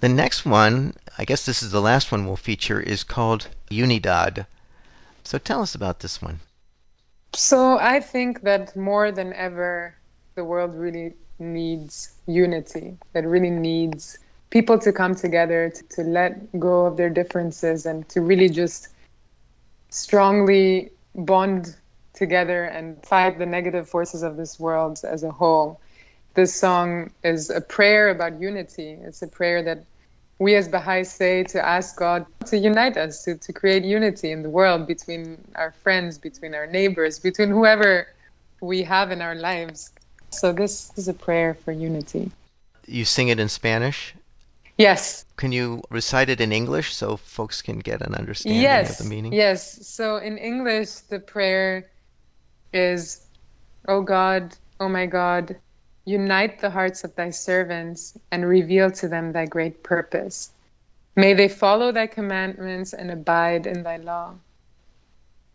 The 0.00 0.08
next 0.08 0.46
one, 0.46 0.94
I 1.18 1.26
guess 1.26 1.44
this 1.44 1.62
is 1.62 1.72
the 1.72 1.82
last 1.82 2.10
one 2.10 2.24
we'll 2.24 2.36
feature, 2.36 2.80
is 2.80 3.04
called 3.04 3.46
Unidad. 3.70 4.46
So 5.24 5.36
tell 5.36 5.60
us 5.60 5.74
about 5.74 6.00
this 6.00 6.22
one. 6.22 6.40
So 7.34 7.78
I 7.78 8.00
think 8.00 8.40
that 8.42 8.74
more 8.74 9.12
than 9.12 9.34
ever, 9.34 9.94
the 10.36 10.44
world 10.44 10.74
really 10.74 11.12
needs 11.38 12.14
unity. 12.26 12.96
It 13.14 13.26
really 13.26 13.50
needs 13.50 14.18
people 14.50 14.78
to 14.80 14.92
come 14.92 15.14
together, 15.14 15.70
to, 15.70 15.82
to 15.96 16.02
let 16.02 16.58
go 16.58 16.86
of 16.86 16.96
their 16.96 17.10
differences, 17.10 17.86
and 17.86 18.08
to 18.10 18.20
really 18.20 18.48
just 18.48 18.88
strongly 19.88 20.90
bond 21.14 21.74
together 22.12 22.64
and 22.64 23.02
fight 23.04 23.38
the 23.38 23.46
negative 23.46 23.88
forces 23.88 24.22
of 24.22 24.36
this 24.36 24.60
world 24.60 25.00
as 25.04 25.22
a 25.22 25.30
whole. 25.30 25.80
This 26.34 26.54
song 26.54 27.10
is 27.24 27.50
a 27.50 27.60
prayer 27.60 28.08
about 28.10 28.40
unity. 28.40 28.98
It's 29.02 29.22
a 29.22 29.26
prayer 29.26 29.62
that 29.62 29.84
we 30.38 30.54
as 30.54 30.68
Baha'is 30.68 31.12
say 31.12 31.44
to 31.44 31.64
ask 31.64 31.96
God 31.96 32.26
to 32.46 32.56
unite 32.56 32.96
us, 32.96 33.24
to, 33.24 33.36
to 33.36 33.52
create 33.52 33.84
unity 33.84 34.30
in 34.30 34.42
the 34.42 34.48
world 34.48 34.86
between 34.86 35.38
our 35.54 35.72
friends, 35.82 36.18
between 36.18 36.54
our 36.54 36.66
neighbors, 36.66 37.18
between 37.18 37.50
whoever 37.50 38.06
we 38.60 38.82
have 38.84 39.10
in 39.10 39.20
our 39.20 39.34
lives. 39.34 39.90
So 40.30 40.52
this 40.52 40.92
is 40.96 41.08
a 41.08 41.14
prayer 41.14 41.54
for 41.54 41.72
unity. 41.72 42.30
You 42.86 43.04
sing 43.04 43.28
it 43.28 43.38
in 43.38 43.48
Spanish. 43.48 44.14
Yes. 44.80 45.24
Can 45.36 45.52
you 45.52 45.82
recite 45.90 46.30
it 46.30 46.40
in 46.40 46.52
English 46.52 46.94
so 46.94 47.16
folks 47.16 47.60
can 47.62 47.78
get 47.78 48.00
an 48.00 48.14
understanding 48.14 48.62
yes. 48.62 48.98
of 48.98 49.04
the 49.04 49.10
meaning? 49.10 49.32
Yes. 49.32 49.86
So 49.86 50.16
in 50.16 50.38
English, 50.38 50.90
the 51.12 51.20
prayer 51.20 51.90
is, 52.72 53.20
"O 53.86 54.02
God, 54.02 54.56
O 54.78 54.88
my 54.88 55.06
God, 55.06 55.56
unite 56.04 56.60
the 56.60 56.70
hearts 56.70 57.04
of 57.04 57.14
thy 57.14 57.30
servants 57.30 58.16
and 58.30 58.48
reveal 58.48 58.90
to 58.90 59.08
them 59.08 59.32
thy 59.32 59.46
great 59.46 59.82
purpose. 59.82 60.50
May 61.14 61.34
they 61.34 61.48
follow 61.48 61.92
thy 61.92 62.06
commandments 62.06 62.94
and 62.94 63.10
abide 63.10 63.66
in 63.66 63.82
thy 63.82 63.98
law. 63.98 64.34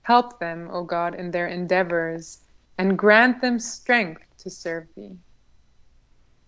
Help 0.03 0.39
them, 0.39 0.69
O 0.71 0.83
God, 0.83 1.15
in 1.15 1.31
their 1.31 1.47
endeavors 1.47 2.37
and 2.77 2.97
grant 2.97 3.41
them 3.41 3.57
strength 3.59 4.23
to 4.39 4.49
serve 4.49 4.85
thee. 4.95 5.17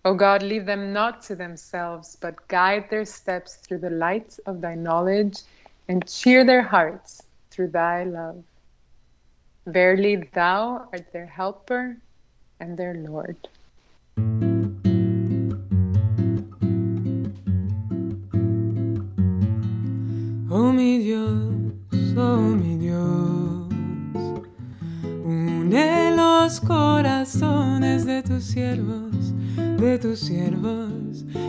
O 0.08 0.14
God, 0.14 0.42
leave 0.42 0.66
them 0.66 0.94
not 0.94 1.22
to 1.24 1.36
themselves, 1.36 2.16
but 2.16 2.48
guide 2.48 2.90
their 2.90 3.04
steps 3.04 3.58
through 3.58 3.80
the 3.80 3.90
light 3.90 4.40
of 4.46 4.62
thy 4.62 4.74
knowledge 4.74 5.42
and 5.90 6.08
cheer 6.08 6.46
their 6.46 6.62
hearts 6.62 7.24
through 7.52 7.72
thy 7.72 8.06
love. 8.06 8.42
Verily, 9.66 10.16
thou 10.34 10.88
art 10.94 11.12
their 11.12 11.26
helper 11.26 11.98
and 12.58 12.78
their 12.78 12.94
Lord. 12.94 13.50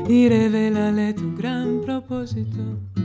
di 0.08 0.26
revelare 0.26 1.12
tu 1.12 1.34
gran 1.34 1.80
proposito. 1.80 2.97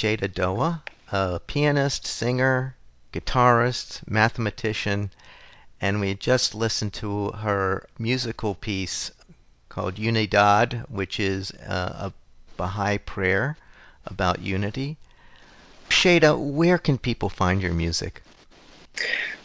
Sheyda 0.00 0.28
Do'a, 0.28 0.80
a 1.12 1.40
pianist, 1.40 2.06
singer, 2.06 2.74
guitarist, 3.12 4.00
mathematician, 4.08 5.10
and 5.78 6.00
we 6.00 6.14
just 6.14 6.54
listened 6.54 6.94
to 6.94 7.32
her 7.32 7.86
musical 7.98 8.54
piece 8.54 9.10
called 9.68 9.96
Unidad, 9.96 10.88
which 10.88 11.20
is 11.20 11.50
uh, 11.52 12.08
a 12.08 12.12
Baha'i 12.56 12.96
prayer 12.96 13.58
about 14.06 14.40
unity. 14.40 14.96
Sheyda, 15.90 16.34
where 16.34 16.78
can 16.78 16.96
people 16.96 17.28
find 17.28 17.60
your 17.60 17.74
music? 17.74 18.22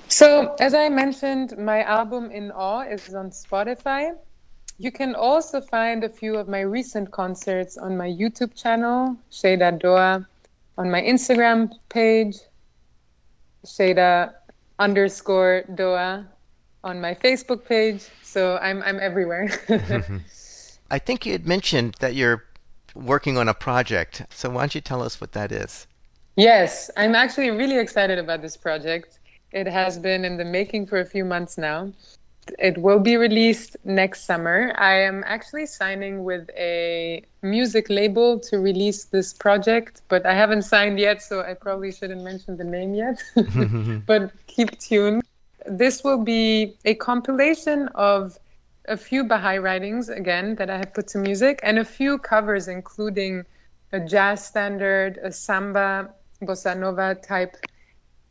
So, 0.07 0.55
as 0.57 0.73
I 0.73 0.87
mentioned, 0.87 1.57
my 1.57 1.83
album 1.83 2.31
In 2.31 2.51
Awe 2.51 2.83
is 2.83 3.13
on 3.13 3.31
Spotify. 3.31 4.15
You 4.77 4.93
can 4.93 5.15
also 5.15 5.59
find 5.59 6.05
a 6.05 6.09
few 6.09 6.37
of 6.37 6.47
my 6.47 6.61
recent 6.61 7.11
concerts 7.11 7.77
on 7.77 7.97
my 7.97 8.07
YouTube 8.07 8.55
channel, 8.55 9.17
Sheyda 9.29 9.81
Do'a, 9.81 10.25
on 10.77 10.91
my 10.91 11.01
Instagram 11.01 11.71
page, 11.89 12.37
Sheyda 13.65 14.33
underscore 14.77 15.63
Doa, 15.69 16.25
on 16.83 17.01
my 17.01 17.15
Facebook 17.15 17.65
page. 17.65 18.07
So 18.21 18.57
I'm 18.57 18.81
I'm 18.83 18.99
everywhere. 18.99 19.47
Mm-hmm. 19.67 20.17
I 20.91 20.99
think 20.99 21.25
you 21.25 21.31
had 21.31 21.47
mentioned 21.47 21.95
that 21.99 22.13
you're 22.13 22.43
working 22.93 23.39
on 23.39 23.49
a 23.49 23.55
project. 23.55 24.21
So 24.29 24.49
why 24.49 24.61
don't 24.61 24.75
you 24.75 24.81
tell 24.81 25.01
us 25.01 25.19
what 25.19 25.31
that 25.31 25.51
is? 25.51 25.87
yes, 26.35 26.91
I'm 26.97 27.15
actually 27.15 27.49
really 27.51 27.79
excited 27.79 28.19
about 28.19 28.41
this 28.41 28.57
project. 28.57 29.19
It 29.51 29.67
has 29.67 29.97
been 29.97 30.25
in 30.25 30.37
the 30.37 30.45
making 30.45 30.87
for 30.87 30.99
a 30.99 31.05
few 31.05 31.25
months 31.25 31.57
now. 31.57 31.93
It 32.59 32.77
will 32.77 32.99
be 32.99 33.17
released 33.17 33.77
next 33.83 34.25
summer. 34.25 34.73
I 34.77 35.01
am 35.01 35.23
actually 35.25 35.65
signing 35.65 36.23
with 36.23 36.49
a 36.55 37.23
music 37.41 37.89
label 37.89 38.39
to 38.41 38.59
release 38.59 39.05
this 39.05 39.33
project, 39.33 40.01
but 40.07 40.25
I 40.25 40.33
haven't 40.33 40.63
signed 40.63 40.99
yet, 40.99 41.21
so 41.21 41.41
I 41.41 41.55
probably 41.55 41.91
shouldn't 41.91 42.23
mention 42.23 42.57
the 42.57 42.63
name 42.63 42.93
yet. 42.93 43.23
but 44.05 44.31
keep 44.47 44.77
tuned. 44.79 45.23
This 45.65 46.03
will 46.03 46.23
be 46.23 46.77
a 46.85 46.93
compilation 46.93 47.87
of 47.95 48.37
a 48.87 48.97
few 48.97 49.23
Baha'i 49.23 49.57
writings, 49.57 50.09
again, 50.09 50.55
that 50.55 50.69
I 50.69 50.77
have 50.77 50.93
put 50.93 51.07
to 51.09 51.17
music, 51.17 51.59
and 51.63 51.79
a 51.79 51.85
few 51.85 52.19
covers, 52.19 52.67
including 52.67 53.45
a 53.91 53.99
jazz 53.99 54.45
standard, 54.45 55.17
a 55.17 55.31
samba, 55.31 56.13
bossa 56.41 56.77
nova 56.77 57.15
type 57.15 57.55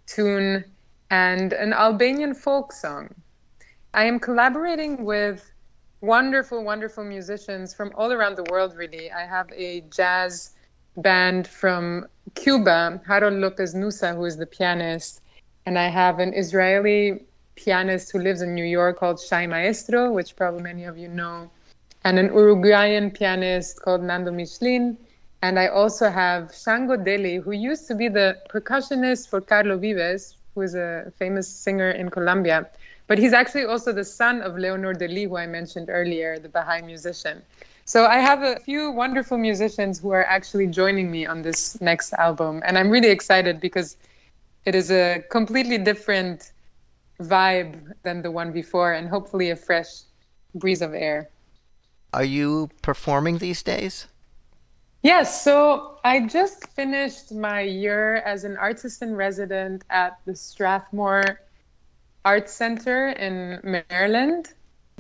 tune, 0.07 0.65
and 1.11 1.53
an 1.53 1.73
Albanian 1.73 2.35
folk 2.35 2.73
song. 2.73 3.15
I 3.95 4.07
am 4.07 4.19
collaborating 4.19 5.05
with 5.05 5.49
wonderful, 6.01 6.65
wonderful 6.65 7.05
musicians 7.05 7.73
from 7.73 7.93
all 7.95 8.11
around 8.11 8.35
the 8.37 8.43
world, 8.51 8.75
really. 8.77 9.13
I 9.13 9.25
have 9.25 9.53
a 9.53 9.83
jazz 9.83 10.51
band 10.97 11.47
from 11.47 12.09
Cuba, 12.35 13.01
Harold 13.07 13.35
Lopez 13.35 13.73
Nussa, 13.73 14.13
who 14.17 14.25
is 14.25 14.37
the 14.37 14.47
pianist, 14.47 15.21
and 15.65 15.79
I 15.79 15.91
have 15.91 16.19
an 16.19 16.35
Israeli 16.35 17.23
pianist 17.55 18.11
who 18.11 18.19
lives 18.19 18.43
in 18.43 18.57
New 18.57 18.65
York 18.65 18.99
called 18.99 19.21
Shai 19.21 19.47
Maestro, 19.47 20.11
which 20.11 20.35
probably 20.35 20.63
many 20.63 20.85
of 20.87 20.99
you 20.99 21.07
know, 21.07 21.49
and 22.03 22.19
an 22.19 22.35
Uruguayan 22.35 23.13
pianist 23.13 23.81
called 23.81 24.03
Nando 24.03 24.33
Michelin. 24.33 24.99
And 25.41 25.57
I 25.57 25.69
also 25.69 26.11
have 26.11 26.53
Shango 26.53 26.97
Dely, 26.97 27.37
who 27.37 27.53
used 27.53 27.87
to 27.87 27.95
be 27.95 28.09
the 28.09 28.39
percussionist 28.51 29.29
for 29.29 29.41
Carlos 29.41 29.81
Vives, 29.81 30.37
who 30.57 30.63
is 30.63 30.75
a 30.75 31.13
famous 31.17 31.47
singer 31.47 31.91
in 31.91 32.09
Colombia. 32.09 32.69
But 33.07 33.19
he's 33.19 33.33
actually 33.33 33.67
also 33.67 33.93
the 33.93 34.05
son 34.05 34.41
of 34.41 34.57
Leonor 34.57 34.95
Dely, 34.95 35.25
who 35.25 35.37
I 35.37 35.47
mentioned 35.47 35.89
earlier, 35.91 36.39
the 36.39 36.49
Baha'i 36.49 36.83
musician. 36.83 37.43
So 37.85 38.07
I 38.07 38.19
have 38.19 38.43
a 38.43 38.61
few 38.61 38.93
wonderful 38.93 39.37
musicians 39.37 40.01
who 40.01 40.11
are 40.11 40.25
actually 40.25 40.69
joining 40.69 41.11
me 41.11 41.27
on 41.27 41.43
this 41.43 41.79
next 41.83 42.15
album. 42.15 42.63
And 42.65 42.79
I'm 42.79 42.89
really 42.89 43.11
excited 43.11 43.61
because 43.61 43.97
it 44.65 44.75
is 44.75 44.91
a 44.91 45.23
completely 45.31 45.77
different 45.77 46.51
vibe 47.21 47.93
than 48.03 48.23
the 48.23 48.31
one 48.31 48.53
before 48.53 48.93
and 48.93 49.09
hopefully 49.09 49.51
a 49.51 49.57
fresh 49.57 50.03
breeze 50.55 50.81
of 50.81 50.95
air. 50.95 51.29
Are 52.15 52.25
you 52.25 52.71
performing 52.81 53.39
these 53.39 53.63
days? 53.63 54.07
Yes, 55.03 55.45
so 55.45 55.99
I 56.03 56.21
just 56.21 56.67
finished 56.69 57.33
my 57.33 57.61
year 57.61 58.15
as 58.15 58.45
an 58.45 58.57
artist 58.57 59.03
in 59.03 59.15
resident 59.15 59.85
at 59.91 60.19
the 60.25 60.35
Strathmore 60.35 61.41
Art 62.25 62.49
Center 62.49 63.09
in 63.09 63.83
Maryland. 63.91 64.49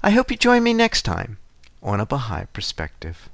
I 0.00 0.10
hope 0.10 0.30
you 0.30 0.36
join 0.36 0.62
me 0.62 0.72
next 0.72 1.02
time 1.02 1.38
on 1.82 1.98
A 1.98 2.06
Baha'i 2.06 2.46
Perspective. 2.52 3.28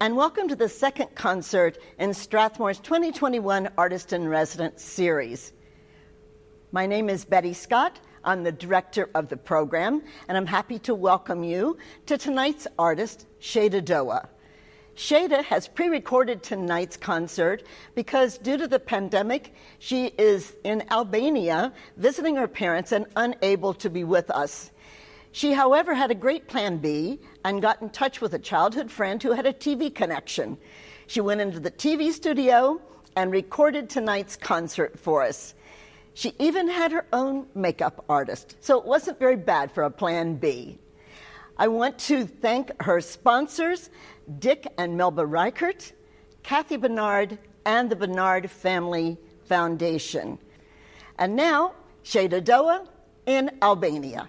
And 0.00 0.14
welcome 0.16 0.46
to 0.46 0.54
the 0.54 0.68
second 0.68 1.16
concert 1.16 1.76
in 1.98 2.10
Strathmore's 2.10 2.78
2021 2.78 3.70
Artist 3.76 4.12
in 4.12 4.28
Residence 4.28 4.80
series. 4.80 5.52
My 6.70 6.86
name 6.86 7.10
is 7.10 7.24
Betty 7.24 7.52
Scott. 7.52 7.98
I'm 8.22 8.44
the 8.44 8.52
director 8.52 9.10
of 9.16 9.28
the 9.28 9.36
program, 9.36 10.04
and 10.28 10.38
I'm 10.38 10.46
happy 10.46 10.78
to 10.80 10.94
welcome 10.94 11.42
you 11.42 11.78
to 12.06 12.16
tonight's 12.16 12.68
artist, 12.78 13.26
Sheyda 13.40 13.82
Do'a. 13.82 14.28
Sheyda 14.94 15.42
has 15.42 15.66
pre 15.66 15.88
recorded 15.88 16.44
tonight's 16.44 16.96
concert 16.96 17.64
because, 17.96 18.38
due 18.38 18.56
to 18.56 18.68
the 18.68 18.78
pandemic, 18.78 19.52
she 19.80 20.12
is 20.16 20.54
in 20.62 20.84
Albania 20.92 21.72
visiting 21.96 22.36
her 22.36 22.46
parents 22.46 22.92
and 22.92 23.06
unable 23.16 23.74
to 23.74 23.90
be 23.90 24.04
with 24.04 24.30
us. 24.30 24.70
She, 25.38 25.52
however, 25.52 25.94
had 25.94 26.10
a 26.10 26.16
great 26.16 26.48
plan 26.48 26.78
B 26.78 27.20
and 27.44 27.62
got 27.62 27.80
in 27.80 27.90
touch 27.90 28.20
with 28.20 28.34
a 28.34 28.40
childhood 28.40 28.90
friend 28.90 29.22
who 29.22 29.30
had 29.30 29.46
a 29.46 29.52
TV 29.52 29.94
connection. 29.94 30.58
She 31.06 31.20
went 31.20 31.40
into 31.40 31.60
the 31.60 31.70
TV 31.70 32.10
studio 32.10 32.80
and 33.14 33.30
recorded 33.30 33.88
tonight's 33.88 34.34
concert 34.34 34.98
for 34.98 35.22
us. 35.22 35.54
She 36.14 36.34
even 36.40 36.66
had 36.66 36.90
her 36.90 37.06
own 37.12 37.46
makeup 37.54 38.04
artist, 38.08 38.56
so 38.60 38.80
it 38.80 38.84
wasn't 38.84 39.20
very 39.20 39.36
bad 39.36 39.70
for 39.70 39.84
a 39.84 39.90
plan 39.92 40.34
B. 40.34 40.76
I 41.56 41.68
want 41.68 42.00
to 42.10 42.26
thank 42.26 42.72
her 42.82 43.00
sponsors, 43.00 43.90
Dick 44.40 44.66
and 44.76 44.96
Melba 44.96 45.24
Reichert, 45.24 45.92
Kathy 46.42 46.76
Bernard, 46.78 47.38
and 47.64 47.88
the 47.88 47.94
Bernard 47.94 48.50
Family 48.50 49.16
Foundation. 49.44 50.36
And 51.16 51.36
now, 51.36 51.74
Sheyda 52.02 52.42
Do'a 52.42 52.88
in 53.26 53.56
Albania. 53.62 54.28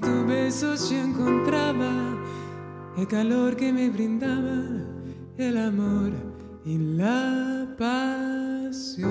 Tu 0.00 0.26
beso 0.26 0.74
yo 0.76 0.96
encontraba 0.96 2.16
el 2.96 3.06
calor 3.08 3.56
que 3.56 3.72
me 3.72 3.90
brindaba 3.90 4.62
el 5.36 5.56
amor 5.56 6.12
y 6.64 6.78
la 6.78 7.66
pasión. 7.76 9.08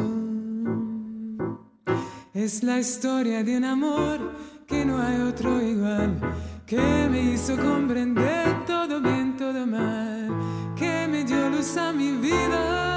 Es 2.34 2.64
la 2.64 2.80
historia 2.80 3.44
de 3.44 3.58
un 3.58 3.66
amor 3.66 4.20
que 4.66 4.86
no 4.86 5.02
hay 5.02 5.20
otro 5.22 5.62
igual, 5.62 6.20
que 6.66 7.08
me 7.10 7.34
hizo 7.34 7.58
comprender 7.58 8.66
todo 8.66 9.02
bien, 9.02 9.36
todo 9.36 9.66
mal, 9.66 10.30
que 10.76 11.08
me 11.10 11.24
dio 11.24 11.50
luz 11.50 11.76
a 11.78 11.92
mi 11.92 12.12
vida, 12.12 12.97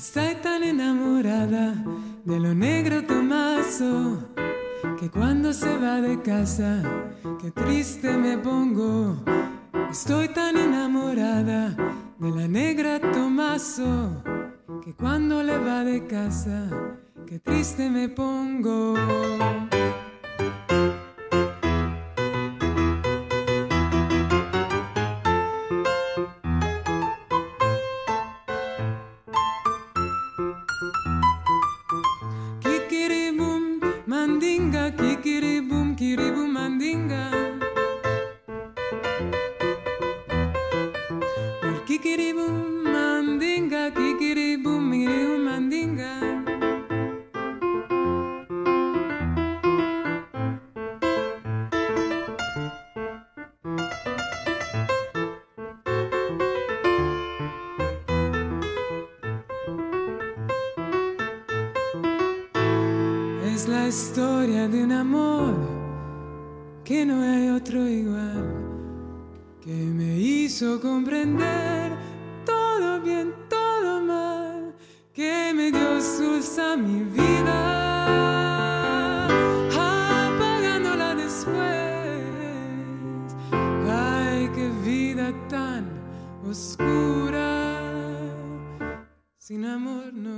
Estoy 0.00 0.34
tan 0.36 0.62
enamorada 0.62 1.74
de 2.24 2.40
lo 2.40 2.54
negro 2.54 3.04
Tomaso 3.04 4.30
que 4.98 5.10
cuando 5.10 5.52
se 5.52 5.76
va 5.76 6.00
de 6.00 6.22
casa, 6.22 6.82
qué 7.38 7.50
triste 7.50 8.16
me 8.16 8.38
pongo. 8.38 9.22
Estoy 9.90 10.28
tan 10.28 10.56
enamorada 10.56 11.76
de 12.18 12.30
la 12.30 12.48
negra 12.48 12.98
Tomaso 13.12 14.22
que 14.82 14.94
cuando 14.94 15.42
le 15.42 15.58
va 15.58 15.84
de 15.84 16.06
casa, 16.06 16.70
qué 17.26 17.38
triste 17.38 17.90
me 17.90 18.08
pongo. 18.08 18.94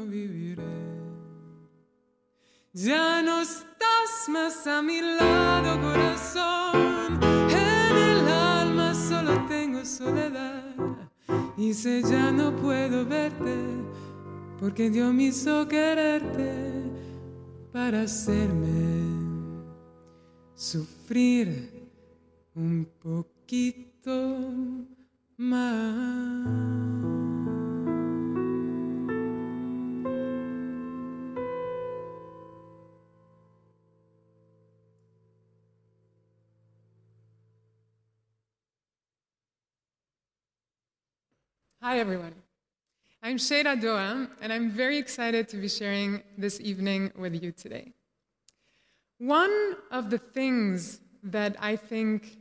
Viviré. 0.06 0.62
Ya 2.72 3.22
no 3.22 3.42
estás 3.42 4.28
más 4.28 4.66
a 4.66 4.80
mi 4.82 5.00
lado, 5.00 5.80
corazón. 5.80 7.20
En 7.50 7.96
el 7.96 8.28
alma 8.28 8.94
solo 8.94 9.44
tengo 9.46 9.84
soledad. 9.84 10.74
Y 11.56 11.74
sé 11.74 12.02
ya 12.02 12.32
no 12.32 12.56
puedo 12.56 13.04
verte, 13.04 13.56
porque 14.58 14.90
Dios 14.90 15.12
me 15.12 15.24
hizo 15.24 15.68
quererte 15.68 16.90
para 17.72 18.02
hacerme 18.02 19.02
sufrir 20.54 21.90
un 22.54 22.88
poquito 23.00 24.36
más. 25.36 27.21
Hi, 41.84 41.98
everyone. 41.98 42.34
I'm 43.24 43.38
Sheyda 43.38 43.74
Do'a, 43.82 44.30
and 44.40 44.52
I'm 44.52 44.70
very 44.70 44.98
excited 44.98 45.48
to 45.48 45.56
be 45.56 45.68
sharing 45.68 46.22
this 46.38 46.60
evening 46.60 47.10
with 47.18 47.42
you 47.42 47.50
today. 47.50 47.92
One 49.18 49.74
of 49.90 50.08
the 50.08 50.18
things 50.18 51.00
that 51.24 51.56
I 51.58 51.74
think 51.74 52.36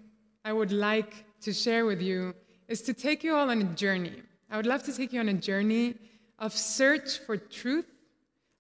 I 0.46 0.54
would 0.54 0.72
like 0.72 1.26
to 1.42 1.54
share 1.54 1.88
with 1.88 2.04
you 2.04 2.36
is 2.68 2.84
to 2.84 2.94
take 2.94 3.24
you 3.24 3.34
all 3.34 3.50
on 3.50 3.62
a 3.64 3.64
journey. 3.64 4.22
I 4.48 4.58
would 4.58 4.68
love 4.68 4.84
to 4.84 4.96
take 4.96 5.12
you 5.12 5.20
on 5.20 5.30
a 5.30 5.34
journey 5.34 5.96
of 6.38 6.54
search 6.54 7.18
for 7.18 7.36
truth, 7.36 7.88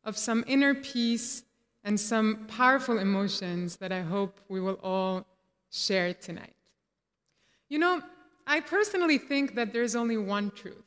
of 0.03 0.17
some 0.17 0.43
inner 0.47 0.73
peace, 0.73 1.43
and 1.83 1.99
some 1.99 2.47
powerful 2.47 2.97
emotions 2.97 3.77
that 3.77 3.91
I 3.91 4.01
hope 4.01 4.39
we 4.49 4.59
will 4.59 4.79
all 4.81 5.27
share 5.69 6.15
tonight. 6.15 6.55
You 7.69 7.77
know, 7.77 8.01
I 8.51 8.59
personally 8.59 9.17
think 9.17 9.55
that 9.55 9.71
there's 9.71 9.95
only 9.95 10.17
one 10.17 10.51
truth. 10.51 10.83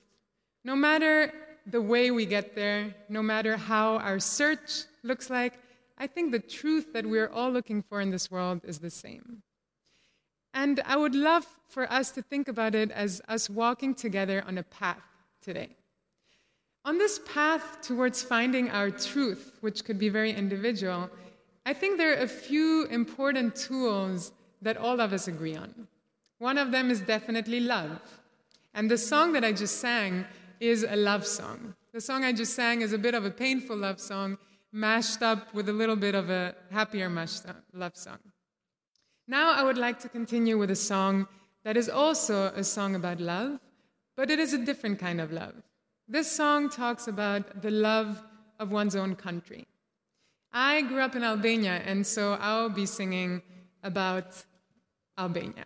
No 0.65 0.77
matter 0.77 1.33
the 1.65 1.81
way 1.81 2.11
we 2.11 2.27
get 2.27 2.55
there, 2.55 2.95
no 3.09 3.23
matter 3.23 3.57
how 3.57 3.97
our 3.97 4.21
search 4.21 4.85
looks 5.03 5.31
like, 5.31 5.55
I 5.97 6.07
think 6.07 6.31
the 6.31 6.41
truth 6.41 6.93
that 6.93 7.07
we're 7.07 7.31
all 7.31 7.51
looking 7.51 7.81
for 7.81 8.03
in 8.03 8.11
this 8.11 8.31
world 8.31 8.61
is 8.65 8.81
the 8.81 8.91
same. 8.91 9.43
And 10.53 10.83
I 10.85 10.99
would 10.99 11.15
love 11.15 11.47
for 11.71 11.91
us 11.91 12.11
to 12.11 12.21
think 12.21 12.49
about 12.49 12.75
it 12.75 12.91
as 12.91 13.23
us 13.29 13.49
walking 13.49 13.95
together 13.95 14.45
on 14.47 14.59
a 14.59 14.63
path 14.63 15.07
today. 15.41 15.71
On 16.85 16.99
this 16.99 17.19
path 17.25 17.81
towards 17.81 18.23
finding 18.23 18.69
our 18.69 18.91
truth, 18.91 19.57
which 19.63 19.87
could 19.87 19.99
be 19.99 20.11
very 20.11 20.35
individual, 20.35 21.09
I 21.65 21.73
think 21.73 21.97
there 21.97 22.13
are 22.13 22.25
a 22.25 22.29
few 22.29 22.85
important 22.91 23.57
tools 23.57 24.33
that 24.61 24.77
all 24.77 25.01
of 25.01 25.15
us 25.15 25.29
agree 25.29 25.57
on. 25.57 25.89
One 26.45 26.59
of 26.59 26.73
them 26.73 26.91
is 26.91 27.01
definitely 27.01 27.61
love. 27.61 28.03
And 28.75 28.91
the 28.91 28.99
song 28.99 29.33
that 29.33 29.45
I 29.45 29.53
just 29.53 29.79
sang 29.79 30.27
is 30.61 30.85
a 30.87 30.95
love 30.95 31.27
song. 31.27 31.75
The 31.95 32.03
song 32.03 32.23
I 32.23 32.33
just 32.33 32.53
sang 32.53 32.83
is 32.83 32.93
a 32.93 32.99
bit 32.99 33.15
of 33.15 33.25
a 33.25 33.31
painful 33.31 33.79
love 33.79 33.99
song, 33.99 34.37
mashed 34.71 35.23
up 35.23 35.55
with 35.55 35.71
a 35.71 35.73
little 35.73 35.97
bit 35.97 36.15
of 36.15 36.29
a 36.29 36.55
happier 36.71 37.09
love 37.73 37.97
song. 37.97 38.19
Now 39.27 39.55
I 39.55 39.63
would 39.63 39.79
like 39.79 39.99
to 40.01 40.11
continue 40.11 40.59
with 40.59 40.71
a 40.71 40.77
song 40.77 41.29
that 41.65 41.79
is 41.79 41.89
also 41.89 42.53
a 42.55 42.63
song 42.63 42.95
about 42.95 43.21
love, 43.21 43.59
but 44.15 44.31
it 44.31 44.39
is 44.39 44.53
a 44.53 44.59
different 44.59 44.99
kind 44.99 45.23
of 45.23 45.33
love. 45.33 45.55
This 46.07 46.31
song 46.31 46.69
talks 46.69 47.09
about 47.09 47.63
the 47.63 47.71
love 47.71 48.23
of 48.59 48.71
one's 48.71 48.97
own 48.97 49.17
country. 49.17 49.67
I 50.53 50.83
grew 50.83 51.01
up 51.01 51.17
in 51.17 51.25
Albania, 51.25 51.81
and 51.87 52.07
so 52.07 52.35
I'll 52.39 52.69
be 52.69 52.85
singing 52.85 53.41
about 53.83 54.45
Albania. 55.17 55.65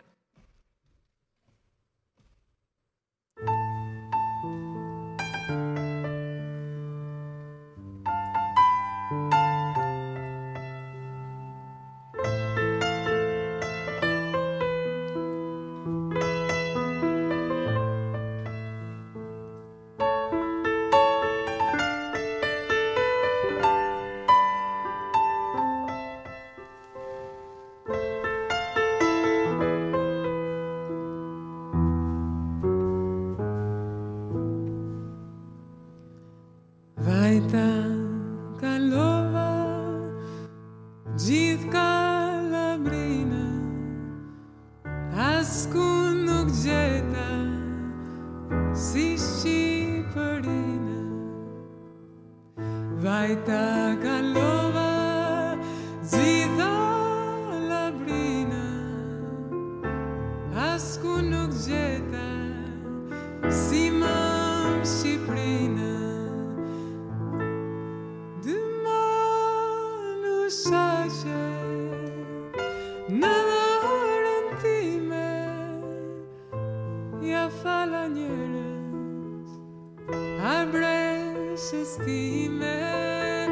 se 81.59 81.83
stime 81.83 83.45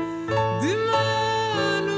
di 0.62 0.74
mano 0.90 1.97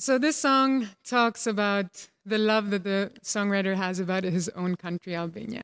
So 0.00 0.16
this 0.16 0.38
song 0.38 0.88
talks 1.04 1.46
about 1.46 2.08
the 2.24 2.38
love 2.38 2.70
that 2.70 2.84
the 2.84 3.12
songwriter 3.22 3.76
has 3.76 4.00
about 4.00 4.24
his 4.24 4.48
own 4.56 4.76
country, 4.76 5.14
Albania. 5.14 5.62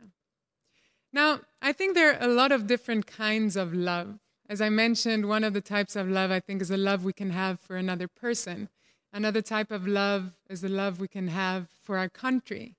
Now, 1.11 1.41
I 1.63 1.73
think 1.73 1.95
there 1.95 2.13
are 2.13 2.23
a 2.23 2.31
lot 2.31 2.53
of 2.53 2.67
different 2.67 3.07
kinds 3.07 3.57
of 3.57 3.73
love. 3.73 4.19
As 4.47 4.61
I 4.61 4.69
mentioned, 4.69 5.27
one 5.27 5.43
of 5.43 5.55
the 5.55 5.63
types 5.63 5.97
of 5.97 6.11
love 6.11 6.31
I 6.31 6.41
think 6.41 6.61
is 6.61 6.69
the 6.69 6.77
love 6.77 7.03
we 7.03 7.15
can 7.15 7.31
have 7.31 7.61
for 7.61 7.77
another 7.77 8.09
person. 8.09 8.69
Another 9.11 9.41
type 9.41 9.71
of 9.71 9.87
love 9.87 10.33
is 10.51 10.61
the 10.61 10.69
love 10.69 11.01
we 11.01 11.09
can 11.09 11.29
have 11.29 11.69
for 11.83 11.97
our 11.97 12.11
country. 12.11 12.77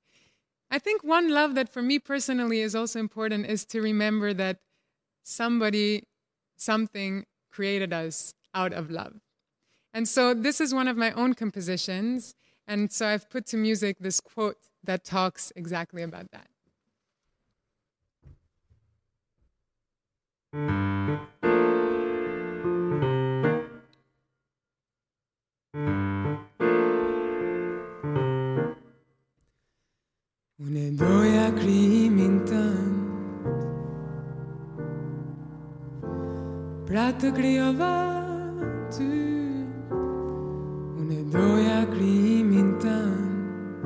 I 0.70 0.78
think 0.78 1.04
one 1.04 1.32
love 1.32 1.56
that 1.56 1.70
for 1.70 1.82
me 1.82 1.98
personally 1.98 2.62
is 2.62 2.76
also 2.76 3.00
important 3.00 3.48
is 3.48 3.66
to 3.66 3.82
remember 3.82 4.32
that 4.32 4.60
somebody, 5.24 6.04
something 6.56 7.26
created 7.50 7.94
us 7.94 8.36
out 8.54 8.74
of 8.74 8.92
love. 8.92 9.22
And 9.98 10.08
so 10.08 10.36
this 10.36 10.62
is 10.62 10.76
one 10.76 10.88
of 10.88 10.96
my 10.96 11.12
own 11.14 11.34
compositions. 11.34 12.36
And 12.68 12.92
so 12.92 13.08
I've 13.08 13.28
put 13.32 13.48
to 13.48 13.58
music 13.58 13.98
this 14.00 14.20
quote 14.22 14.58
that 14.84 15.04
talks 15.04 15.52
exactly 15.56 16.04
about 16.04 16.30
that. 16.30 16.50
E 30.70 30.94
krimin 31.58 32.46
tënd 32.46 32.96
Pra 36.86 37.12
doja 41.32 41.82
krimin 41.92 42.70
tënd 42.82 43.84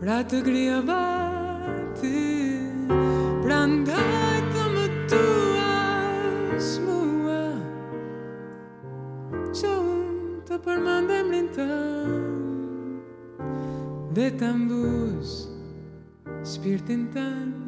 Pra 0.00 0.18
të 0.26 0.38
kryova 0.46 1.04
ty 2.00 2.22
Pra 3.42 3.60
ndaj 3.70 4.38
të 4.54 4.62
më 4.74 4.86
tuash 5.12 6.72
mua 6.86 7.44
Që 9.52 9.70
unë 9.76 10.38
të 10.48 10.56
përmandem 10.66 11.26
rinë 11.36 11.52
tënd 11.58 13.00
Dhe 14.16 14.26
të 14.40 14.48
mbush 14.62 15.34
shpirtin 16.52 17.02
tënd 17.14 17.62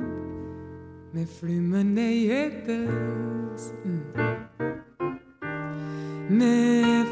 Me 1.14 1.22
frymën 1.30 1.94
e 2.02 2.10
jetës. 2.26 3.68
Mm. 3.86 4.33
Me 6.28 7.03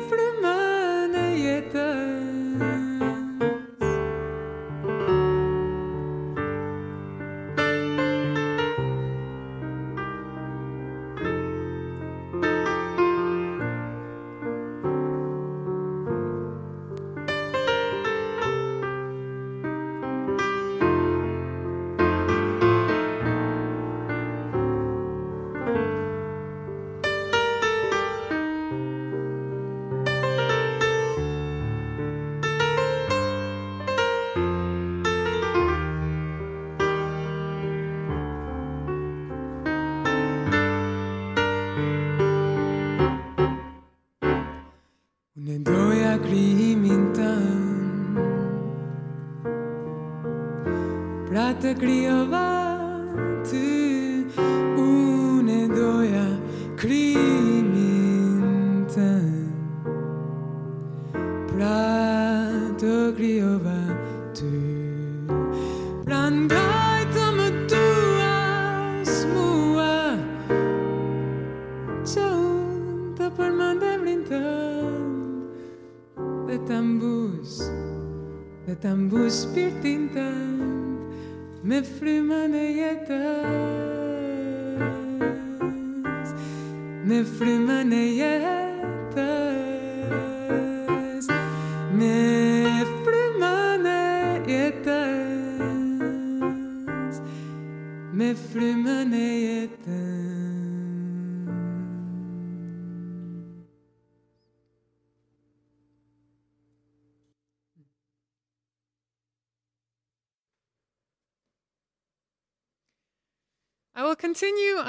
Pra 51.82 52.51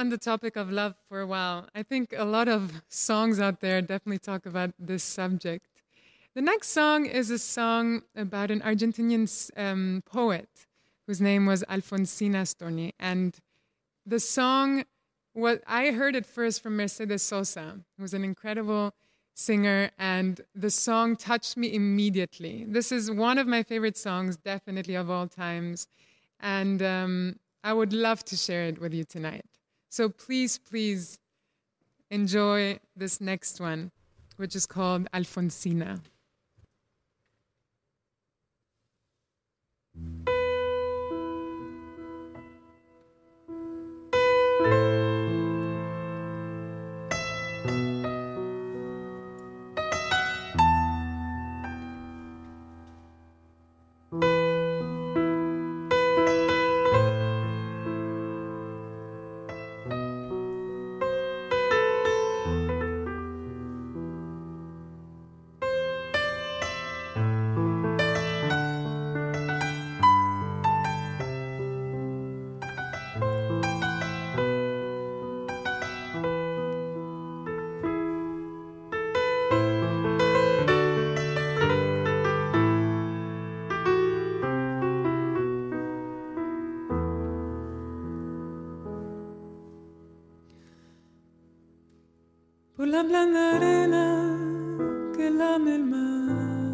on 0.04 0.10
the 0.10 0.18
topic 0.18 0.58
of 0.58 0.70
love 0.70 0.96
for 1.08 1.22
a 1.22 1.26
while. 1.26 1.70
I 1.74 1.82
think 1.82 2.14
a 2.18 2.26
lot 2.26 2.50
of 2.50 2.82
songs 2.90 3.40
out 3.40 3.62
there 3.62 3.82
definitely 3.82 4.20
talk 4.20 4.46
about 4.46 4.72
this 4.78 5.02
subject. 5.02 5.66
The 6.36 6.42
next 6.42 6.72
song 6.72 7.06
is 7.06 7.32
a 7.32 7.40
song 7.40 8.02
about 8.14 8.52
an 8.52 8.60
Argentinian 8.60 9.26
um, 9.56 10.04
poet 10.06 10.50
whose 11.08 11.22
name 11.22 11.46
was 11.46 11.64
Alfonsina 11.70 12.44
Storni. 12.44 12.92
And 13.00 13.40
the 14.06 14.20
song, 14.20 14.84
what 15.32 15.64
I 15.68 15.92
heard 15.92 16.18
it 16.18 16.26
first 16.26 16.62
from 16.62 16.76
Mercedes 16.76 17.22
Sosa, 17.22 17.80
who's 17.98 18.14
an 18.14 18.26
incredible 18.26 18.94
singer, 19.34 19.90
and 19.98 20.42
the 20.54 20.70
song 20.70 21.16
touched 21.16 21.56
me 21.56 21.74
immediately. 21.74 22.66
This 22.68 22.92
is 22.92 23.10
one 23.10 23.38
of 23.38 23.48
my 23.48 23.64
favorite 23.64 23.96
songs, 23.96 24.36
definitely 24.36 24.96
of 24.96 25.10
all 25.10 25.30
times. 25.30 25.88
And 26.42 26.84
um, 26.84 27.40
I 27.64 27.72
would 27.72 27.94
love 27.94 28.26
to 28.26 28.36
share 28.36 28.66
it 28.66 28.82
with 28.82 28.94
you 28.94 29.06
tonight. 29.06 29.46
So 29.94 30.10
please, 30.10 30.58
please 30.58 31.20
enjoy 32.10 32.80
this 32.96 33.22
next 33.22 33.62
one, 33.62 33.92
which 34.38 34.56
is 34.56 34.66
called 34.66 35.08
Alfonsina. 35.14 36.02
por 39.94 40.33
blanda 93.14 93.58
arena 93.58 94.06
que 95.16 95.30
lame 95.30 95.76
el 95.76 95.86
mar. 95.86 96.74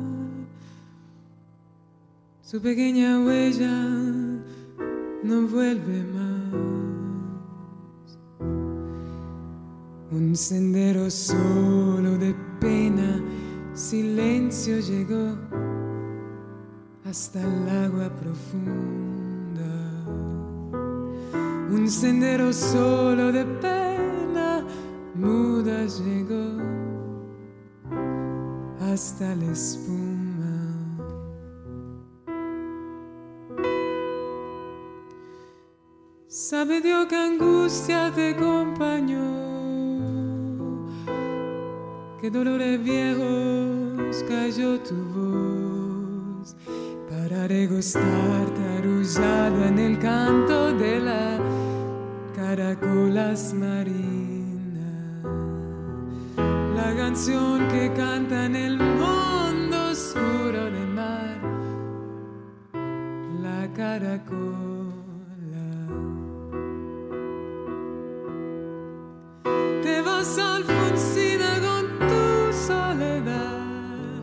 Su 2.41 2.61
pequeña 2.61 3.19
huella 3.19 3.75
no 5.29 5.47
vuelve 5.55 5.97
más. 6.15 6.53
Un 10.11 10.33
sendero 10.33 11.09
solo 11.11 12.17
de 12.17 12.33
pena, 12.61 13.21
silencio 13.73 14.79
llegó 14.79 15.35
hasta 17.03 17.41
el 17.41 17.69
agua 17.85 18.09
profunda. 18.21 19.71
Un 21.69 21.89
sendero 21.89 22.53
solo 22.53 23.33
de 23.33 23.43
pena, 23.43 23.88
muda 25.19 25.85
llegó 25.85 26.57
hasta 28.79 29.35
la 29.35 29.51
espuma. 29.51 29.99
Sabe 36.27 36.81
Dios 36.81 37.07
que 37.07 37.15
angustia 37.15 38.11
te 38.15 38.33
acompañó, 38.33 39.19
que 42.21 42.29
dolores 42.31 42.81
viejos 42.83 44.23
cayó 44.27 44.79
tu 44.79 44.95
voz 45.15 46.55
para 47.09 47.47
regostarte 47.47 48.61
arrullado 48.77 49.65
en 49.65 49.79
el 49.79 49.99
canto 49.99 50.73
de 50.73 50.99
la 51.01 51.39
caracolas 52.35 53.53
marinas. 53.53 54.28
Canción 57.09 57.67
que 57.69 57.91
canta 57.93 58.45
en 58.45 58.55
el 58.55 58.77
mundo 58.77 59.89
oscuro 59.89 60.65
del 60.65 60.87
mar, 60.89 61.39
la 63.41 63.67
caracola. 63.73 64.37
Te 69.81 70.01
vas 70.03 70.37
Alfonsina 70.37 71.51
con 71.65 72.07
tu 72.09 72.53
soledad, 72.53 74.21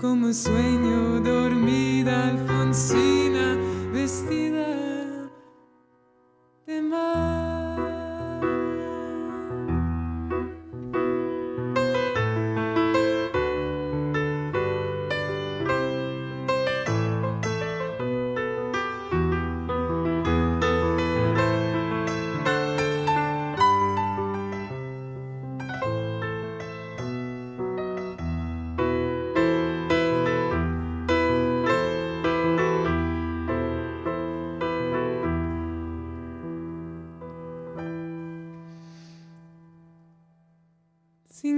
como 0.00 0.32
sueño 0.32 1.18
dormida 1.20 2.28
Alfonsina 2.28 3.58
vestida 3.92 4.83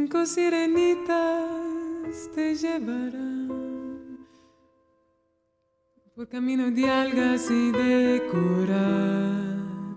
Cinco 0.06 0.24
sirenitas 0.24 1.10
te 2.32 2.54
llevarán 2.54 3.48
por 6.14 6.28
camino 6.28 6.70
de 6.70 6.88
algas 6.88 7.50
y 7.50 7.72
de 7.72 8.22
coral. 8.30 9.96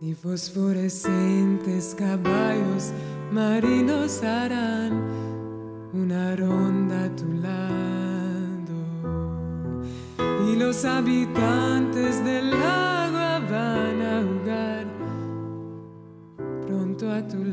Y 0.00 0.12
fosforescentes 0.14 1.94
caballos 1.96 2.90
marinos 3.30 4.24
harán 4.24 4.94
una 5.92 6.34
ronda 6.34 7.04
a 7.04 7.14
tu 7.14 7.32
lado. 7.34 8.74
Y 10.48 10.56
los 10.56 10.84
habitantes 10.84 12.24
del 12.24 12.54
agua 12.54 12.93
a 17.14 17.22
tu 17.22 17.44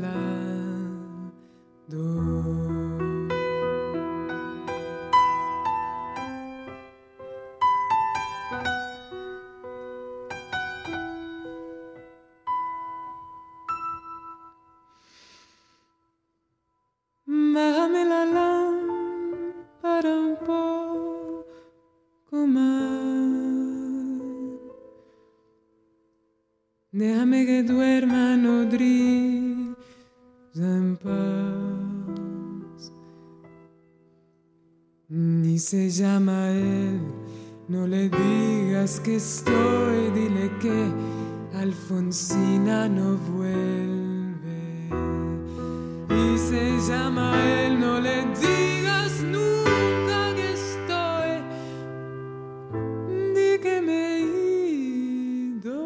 que 38.90 39.18
estoy, 39.18 40.10
dile 40.16 40.50
que 40.60 40.92
Alfonsina 41.56 42.90
no 42.90 43.16
vuelve. 43.16 44.90
Y 46.10 46.38
se 46.40 46.80
llama 46.88 47.32
él, 47.44 47.80
no 47.80 48.00
le 48.00 48.26
digas 48.42 49.22
nunca 49.22 50.34
que 50.36 50.54
estoy, 50.54 51.44
di 53.36 53.60
que 53.62 53.82
me 53.82 54.16
he 54.16 54.20
ido. 55.60 55.80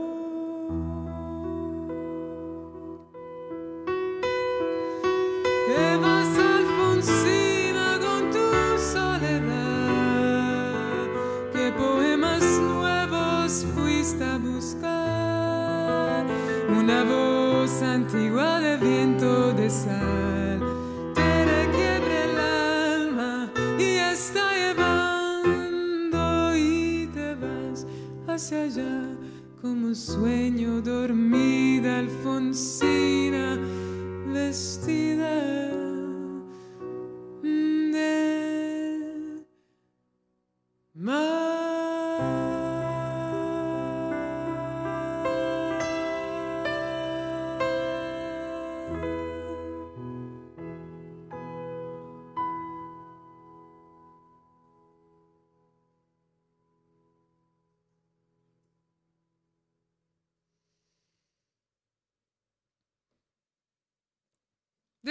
Te 5.67 5.97
vas 5.97 6.39
Alfonsina 6.39 7.44
nuevos 14.05 14.13
fuiste 14.13 14.23
a 14.23 14.37
buscar? 14.37 16.25
Una 16.69 17.03
voz 17.03 17.81
antigua 17.81 18.59
de 18.59 18.77
viento 18.77 19.53
de 19.53 19.69
sal. 19.69 20.59
Te 21.13 21.45
requiebre 21.45 22.23
el 22.23 22.39
alma 22.39 23.51
y 23.79 23.97
está 23.97 24.53
llevando 24.53 26.17
y 26.55 27.07
te 27.13 27.35
vas 27.35 27.85
hacia 28.27 28.63
allá 28.63 29.17
como 29.61 29.95
sueño 29.95 30.81
dormida 30.81 31.99
Alfonsina 31.99 33.14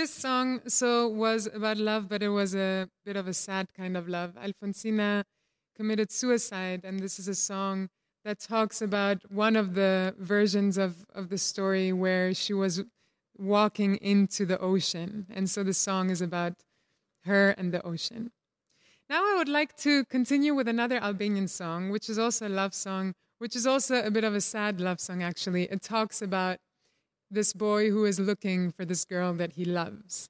This 0.05 0.13
song 0.13 0.61
so 0.67 1.09
was 1.09 1.47
about 1.47 1.79
love, 1.79 2.11
but 2.11 2.23
it 2.23 2.29
was 2.29 2.55
a 2.55 2.91
bit 3.07 3.17
of 3.17 3.27
a 3.27 3.33
sad 3.33 3.73
kind 3.73 3.97
of 3.97 4.07
love. 4.07 4.35
Alfonsina 4.35 5.25
committed 5.75 6.13
suicide, 6.13 6.83
and 6.85 7.01
this 7.01 7.19
is 7.19 7.27
a 7.27 7.35
song 7.35 7.89
that 8.23 8.39
talks 8.39 8.83
about 8.83 9.23
one 9.33 9.57
of 9.57 9.73
the 9.73 10.15
versions 10.19 10.77
of, 10.77 11.07
of 11.15 11.31
the 11.31 11.39
story 11.39 11.91
where 11.91 12.35
she 12.35 12.53
was 12.53 12.85
walking 13.39 13.97
into 13.97 14.45
the 14.45 14.59
ocean. 14.59 15.27
And 15.35 15.49
so 15.49 15.63
the 15.63 15.73
song 15.73 16.11
is 16.11 16.21
about 16.21 16.53
her 17.25 17.53
and 17.53 17.73
the 17.73 17.83
ocean. 17.83 18.31
Now 19.09 19.23
I 19.25 19.37
would 19.39 19.49
like 19.49 19.75
to 19.79 20.05
continue 20.05 20.55
with 20.55 20.69
another 20.69 20.99
Albanian 20.99 21.49
song, 21.49 21.89
which 21.89 22.11
is 22.11 22.19
also 22.19 22.47
a 22.47 22.51
love 22.51 22.75
song, 22.75 23.15
which 23.39 23.57
is 23.57 23.67
also 23.67 24.05
a 24.05 24.11
bit 24.11 24.25
of 24.25 24.35
a 24.35 24.43
sad 24.43 24.83
love 24.83 25.01
song, 25.01 25.23
actually. 25.23 25.63
It 25.63 25.81
talks 25.81 26.21
about 26.21 26.59
this 27.35 27.53
boy 27.53 27.91
who 27.91 28.05
is 28.05 28.18
looking 28.18 28.70
for 28.72 28.85
this 28.85 29.05
girl 29.05 29.32
that 29.35 29.53
he 29.53 29.64
loves. 29.64 30.28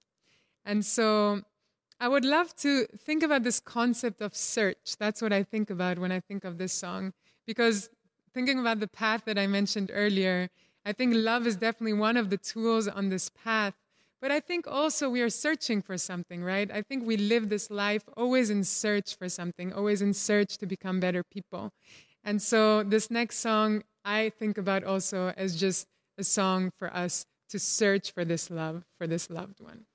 And 0.64 0.84
so 0.84 1.42
I 2.00 2.08
would 2.08 2.24
love 2.24 2.54
to 2.56 2.86
think 2.86 3.22
about 3.22 3.44
this 3.44 3.60
concept 3.60 4.20
of 4.20 4.34
search. 4.34 4.96
That's 4.98 5.22
what 5.22 5.32
I 5.32 5.42
think 5.42 5.70
about 5.70 5.98
when 5.98 6.12
I 6.12 6.20
think 6.20 6.44
of 6.44 6.58
this 6.58 6.72
song. 6.72 7.12
Because 7.46 7.90
thinking 8.32 8.58
about 8.58 8.80
the 8.80 8.88
path 8.88 9.24
that 9.26 9.38
I 9.38 9.46
mentioned 9.46 9.90
earlier, 9.92 10.48
I 10.84 10.92
think 10.92 11.14
love 11.14 11.46
is 11.46 11.56
definitely 11.56 11.94
one 11.94 12.16
of 12.16 12.30
the 12.30 12.36
tools 12.36 12.88
on 12.88 13.08
this 13.08 13.30
path. 13.30 13.74
But 14.20 14.30
I 14.30 14.40
think 14.40 14.66
also 14.66 15.10
we 15.10 15.20
are 15.20 15.30
searching 15.30 15.82
for 15.82 15.98
something, 15.98 16.42
right? 16.42 16.70
I 16.70 16.82
think 16.82 17.06
we 17.06 17.16
live 17.16 17.48
this 17.48 17.70
life 17.70 18.04
always 18.16 18.50
in 18.50 18.64
search 18.64 19.16
for 19.16 19.28
something, 19.28 19.72
always 19.72 20.00
in 20.00 20.14
search 20.14 20.56
to 20.58 20.66
become 20.66 20.98
better 20.98 21.22
people. 21.22 21.72
And 22.24 22.40
so 22.40 22.82
this 22.82 23.10
next 23.10 23.38
song 23.38 23.82
I 24.04 24.30
think 24.38 24.58
about 24.58 24.84
also 24.84 25.32
as 25.36 25.58
just 25.60 25.86
a 26.18 26.24
song 26.24 26.70
for 26.78 26.94
us 26.94 27.26
to 27.50 27.58
search 27.58 28.12
for 28.12 28.24
this 28.24 28.50
love, 28.50 28.84
for 28.98 29.06
this 29.06 29.30
loved 29.30 29.60
one. 29.60 29.86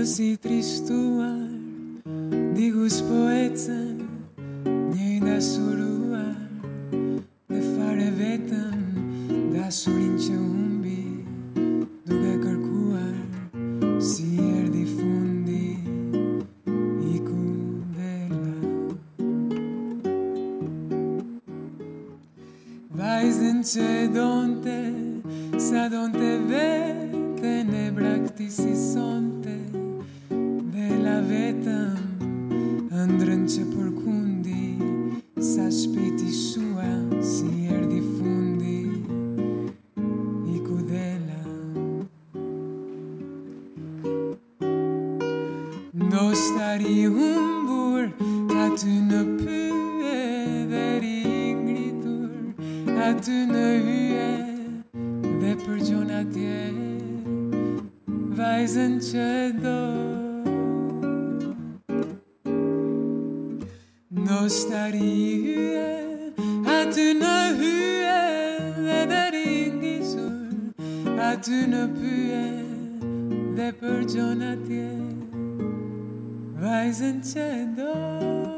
Rrugës 0.00 0.18
i 0.24 0.36
tristuar 0.40 1.42
Digus 2.56 3.02
po 3.04 3.18
ecën 3.28 3.98
Një 4.64 5.18
dasuruar 5.26 6.40
Dhe 7.50 7.60
fare 7.74 8.08
vetëm 8.16 8.80
Dasurin 9.52 10.16
që 10.16 10.38
humbi 10.38 10.69
humbur 47.34 48.02
aty 48.64 48.94
në 49.10 49.20
pyje 49.40 50.20
dhe 50.70 50.86
ri 51.02 51.18
ngritur 51.60 52.98
aty 53.08 53.38
në 53.50 53.66
hyje 53.86 54.30
dhe 55.40 55.52
për 55.64 55.78
gjon 55.88 56.10
atje 56.20 56.60
vajzën 58.40 58.94
që 59.08 59.28
do. 59.62 59.80
Ndoshta 64.20 64.84
ri 64.94 65.10
hyje 65.44 65.88
aty 66.78 67.08
në 67.20 67.36
hyje 67.60 68.20
dhe 69.12 69.24
ri 69.36 69.48
ngisur 69.78 71.20
aty 71.30 71.64
në 71.74 71.82
pyje 71.98 72.46
dhe 73.58 73.68
për 73.82 73.98
gjon 74.14 74.40
atje 76.60 76.68
Vajzën 76.68 77.20
që 77.24 77.46
do 77.76 78.49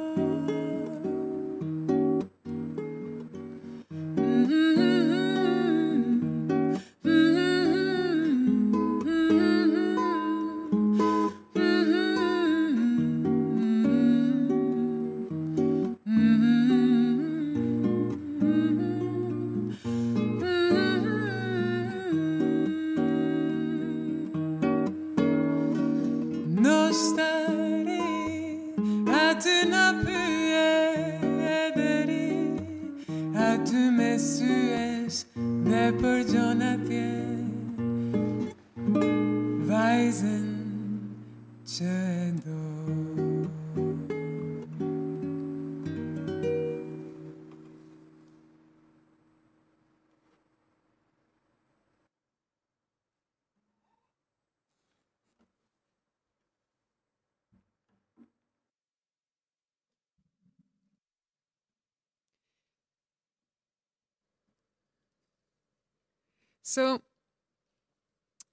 So 66.73 67.03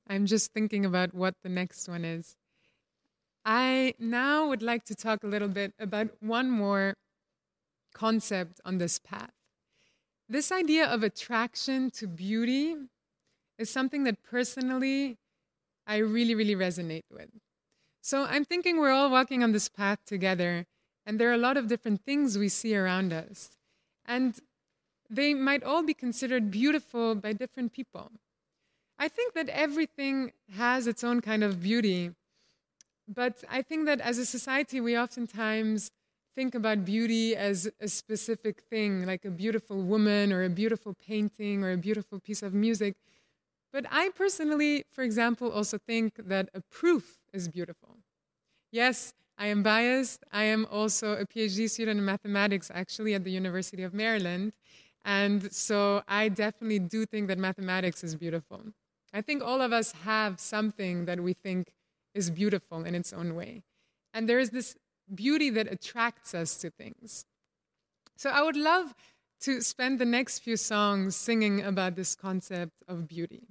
I'm 0.09 0.25
just 0.25 0.51
thinking 0.51 0.83
about 0.83 1.13
what 1.13 1.35
the 1.41 1.47
next 1.47 1.87
one 1.87 2.03
is. 2.03 2.35
I 3.45 3.93
now 3.97 4.49
would 4.49 4.61
like 4.61 4.83
to 4.87 4.93
talk 4.93 5.23
a 5.23 5.27
little 5.27 5.47
bit 5.47 5.71
about 5.79 6.09
one 6.19 6.49
more 6.51 6.95
concept 7.93 8.59
on 8.65 8.77
this 8.77 8.99
path. 8.99 9.31
This 10.27 10.51
idea 10.51 10.85
of 10.85 11.01
attraction 11.01 11.91
to 11.91 12.07
beauty 12.07 12.75
is 13.57 13.69
something 13.69 14.03
that 14.03 14.21
personally 14.21 15.17
I 15.87 15.99
really, 15.99 16.35
really 16.35 16.55
resonate 16.55 17.07
with. 17.09 17.29
So 18.01 18.25
I'm 18.25 18.43
thinking 18.43 18.79
we're 18.79 18.91
all 18.91 19.09
walking 19.09 19.43
on 19.43 19.53
this 19.53 19.69
path 19.69 19.99
together, 20.05 20.65
and 21.05 21.21
there 21.21 21.29
are 21.29 21.39
a 21.39 21.45
lot 21.47 21.55
of 21.55 21.69
different 21.69 22.03
things 22.03 22.37
we 22.37 22.49
see 22.49 22.75
around 22.75 23.13
us. 23.13 23.51
And 24.05 24.37
they 25.09 25.33
might 25.33 25.63
all 25.63 25.83
be 25.83 25.93
considered 25.93 26.51
beautiful 26.51 27.15
by 27.15 27.33
different 27.33 27.73
people. 27.73 28.11
I 28.97 29.07
think 29.07 29.33
that 29.33 29.49
everything 29.49 30.33
has 30.55 30.85
its 30.85 31.03
own 31.03 31.21
kind 31.21 31.43
of 31.43 31.61
beauty, 31.61 32.11
but 33.07 33.43
I 33.49 33.61
think 33.61 33.85
that 33.85 34.01
as 34.01 34.17
a 34.17 34.25
society, 34.25 34.79
we 34.81 34.97
oftentimes 34.97 35.91
think 36.35 36.53
about 36.53 36.85
beauty 36.85 37.35
as 37.35 37.69
a 37.79 37.87
specific 37.87 38.61
thing, 38.69 39.05
like 39.05 39.25
a 39.25 39.31
beautiful 39.31 39.81
woman 39.81 40.31
or 40.31 40.43
a 40.43 40.49
beautiful 40.49 40.93
painting 40.93 41.63
or 41.63 41.71
a 41.71 41.77
beautiful 41.77 42.19
piece 42.19 42.43
of 42.43 42.53
music. 42.53 42.95
But 43.73 43.85
I 43.89 44.09
personally, 44.09 44.85
for 44.91 45.03
example, 45.03 45.51
also 45.51 45.77
think 45.77 46.15
that 46.17 46.49
a 46.53 46.61
proof 46.61 47.19
is 47.33 47.47
beautiful. 47.47 47.97
Yes, 48.71 49.13
I 49.37 49.47
am 49.47 49.63
biased. 49.63 50.23
I 50.31 50.43
am 50.43 50.67
also 50.69 51.13
a 51.13 51.25
PhD 51.25 51.69
student 51.69 51.99
in 51.99 52.05
mathematics, 52.05 52.69
actually, 52.73 53.13
at 53.13 53.23
the 53.23 53.31
University 53.31 53.83
of 53.83 53.93
Maryland. 53.93 54.53
And 55.05 55.51
so 55.53 56.03
I 56.07 56.29
definitely 56.29 56.79
do 56.79 57.05
think 57.05 57.27
that 57.27 57.37
mathematics 57.37 58.03
is 58.03 58.15
beautiful. 58.15 58.61
I 59.13 59.21
think 59.21 59.41
all 59.43 59.61
of 59.61 59.73
us 59.73 59.93
have 60.03 60.39
something 60.39 61.05
that 61.05 61.21
we 61.21 61.33
think 61.33 61.71
is 62.13 62.29
beautiful 62.29 62.83
in 62.83 62.95
its 62.95 63.13
own 63.13 63.35
way. 63.35 63.63
And 64.13 64.27
there 64.27 64.39
is 64.39 64.51
this 64.51 64.75
beauty 65.13 65.49
that 65.51 65.71
attracts 65.71 66.35
us 66.35 66.57
to 66.57 66.69
things. 66.69 67.25
So 68.15 68.29
I 68.29 68.41
would 68.41 68.57
love 68.57 68.93
to 69.41 69.61
spend 69.61 69.99
the 69.99 70.05
next 70.05 70.39
few 70.39 70.57
songs 70.57 71.15
singing 71.15 71.61
about 71.61 71.95
this 71.95 72.15
concept 72.15 72.83
of 72.87 73.07
beauty. 73.07 73.47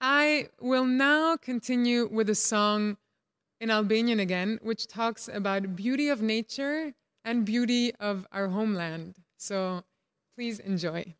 I 0.00 0.48
will 0.60 0.86
now 0.86 1.36
continue 1.36 2.08
with 2.10 2.30
a 2.30 2.34
song 2.34 2.96
in 3.60 3.70
Albanian 3.70 4.18
again, 4.18 4.58
which 4.62 4.86
talks 4.86 5.28
about 5.28 5.76
beauty 5.76 6.08
of 6.08 6.22
nature 6.22 6.94
and 7.22 7.44
beauty 7.44 7.94
of 8.00 8.26
our 8.32 8.48
homeland. 8.48 9.16
So 9.36 9.84
Please 10.40 10.58
enjoy. 10.60 11.14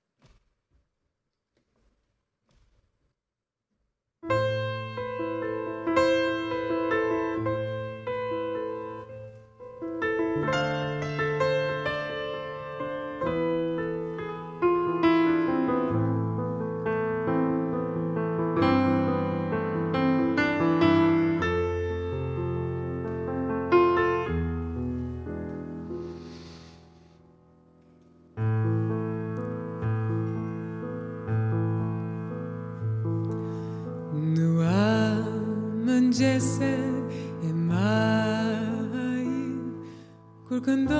Kur 40.64 40.99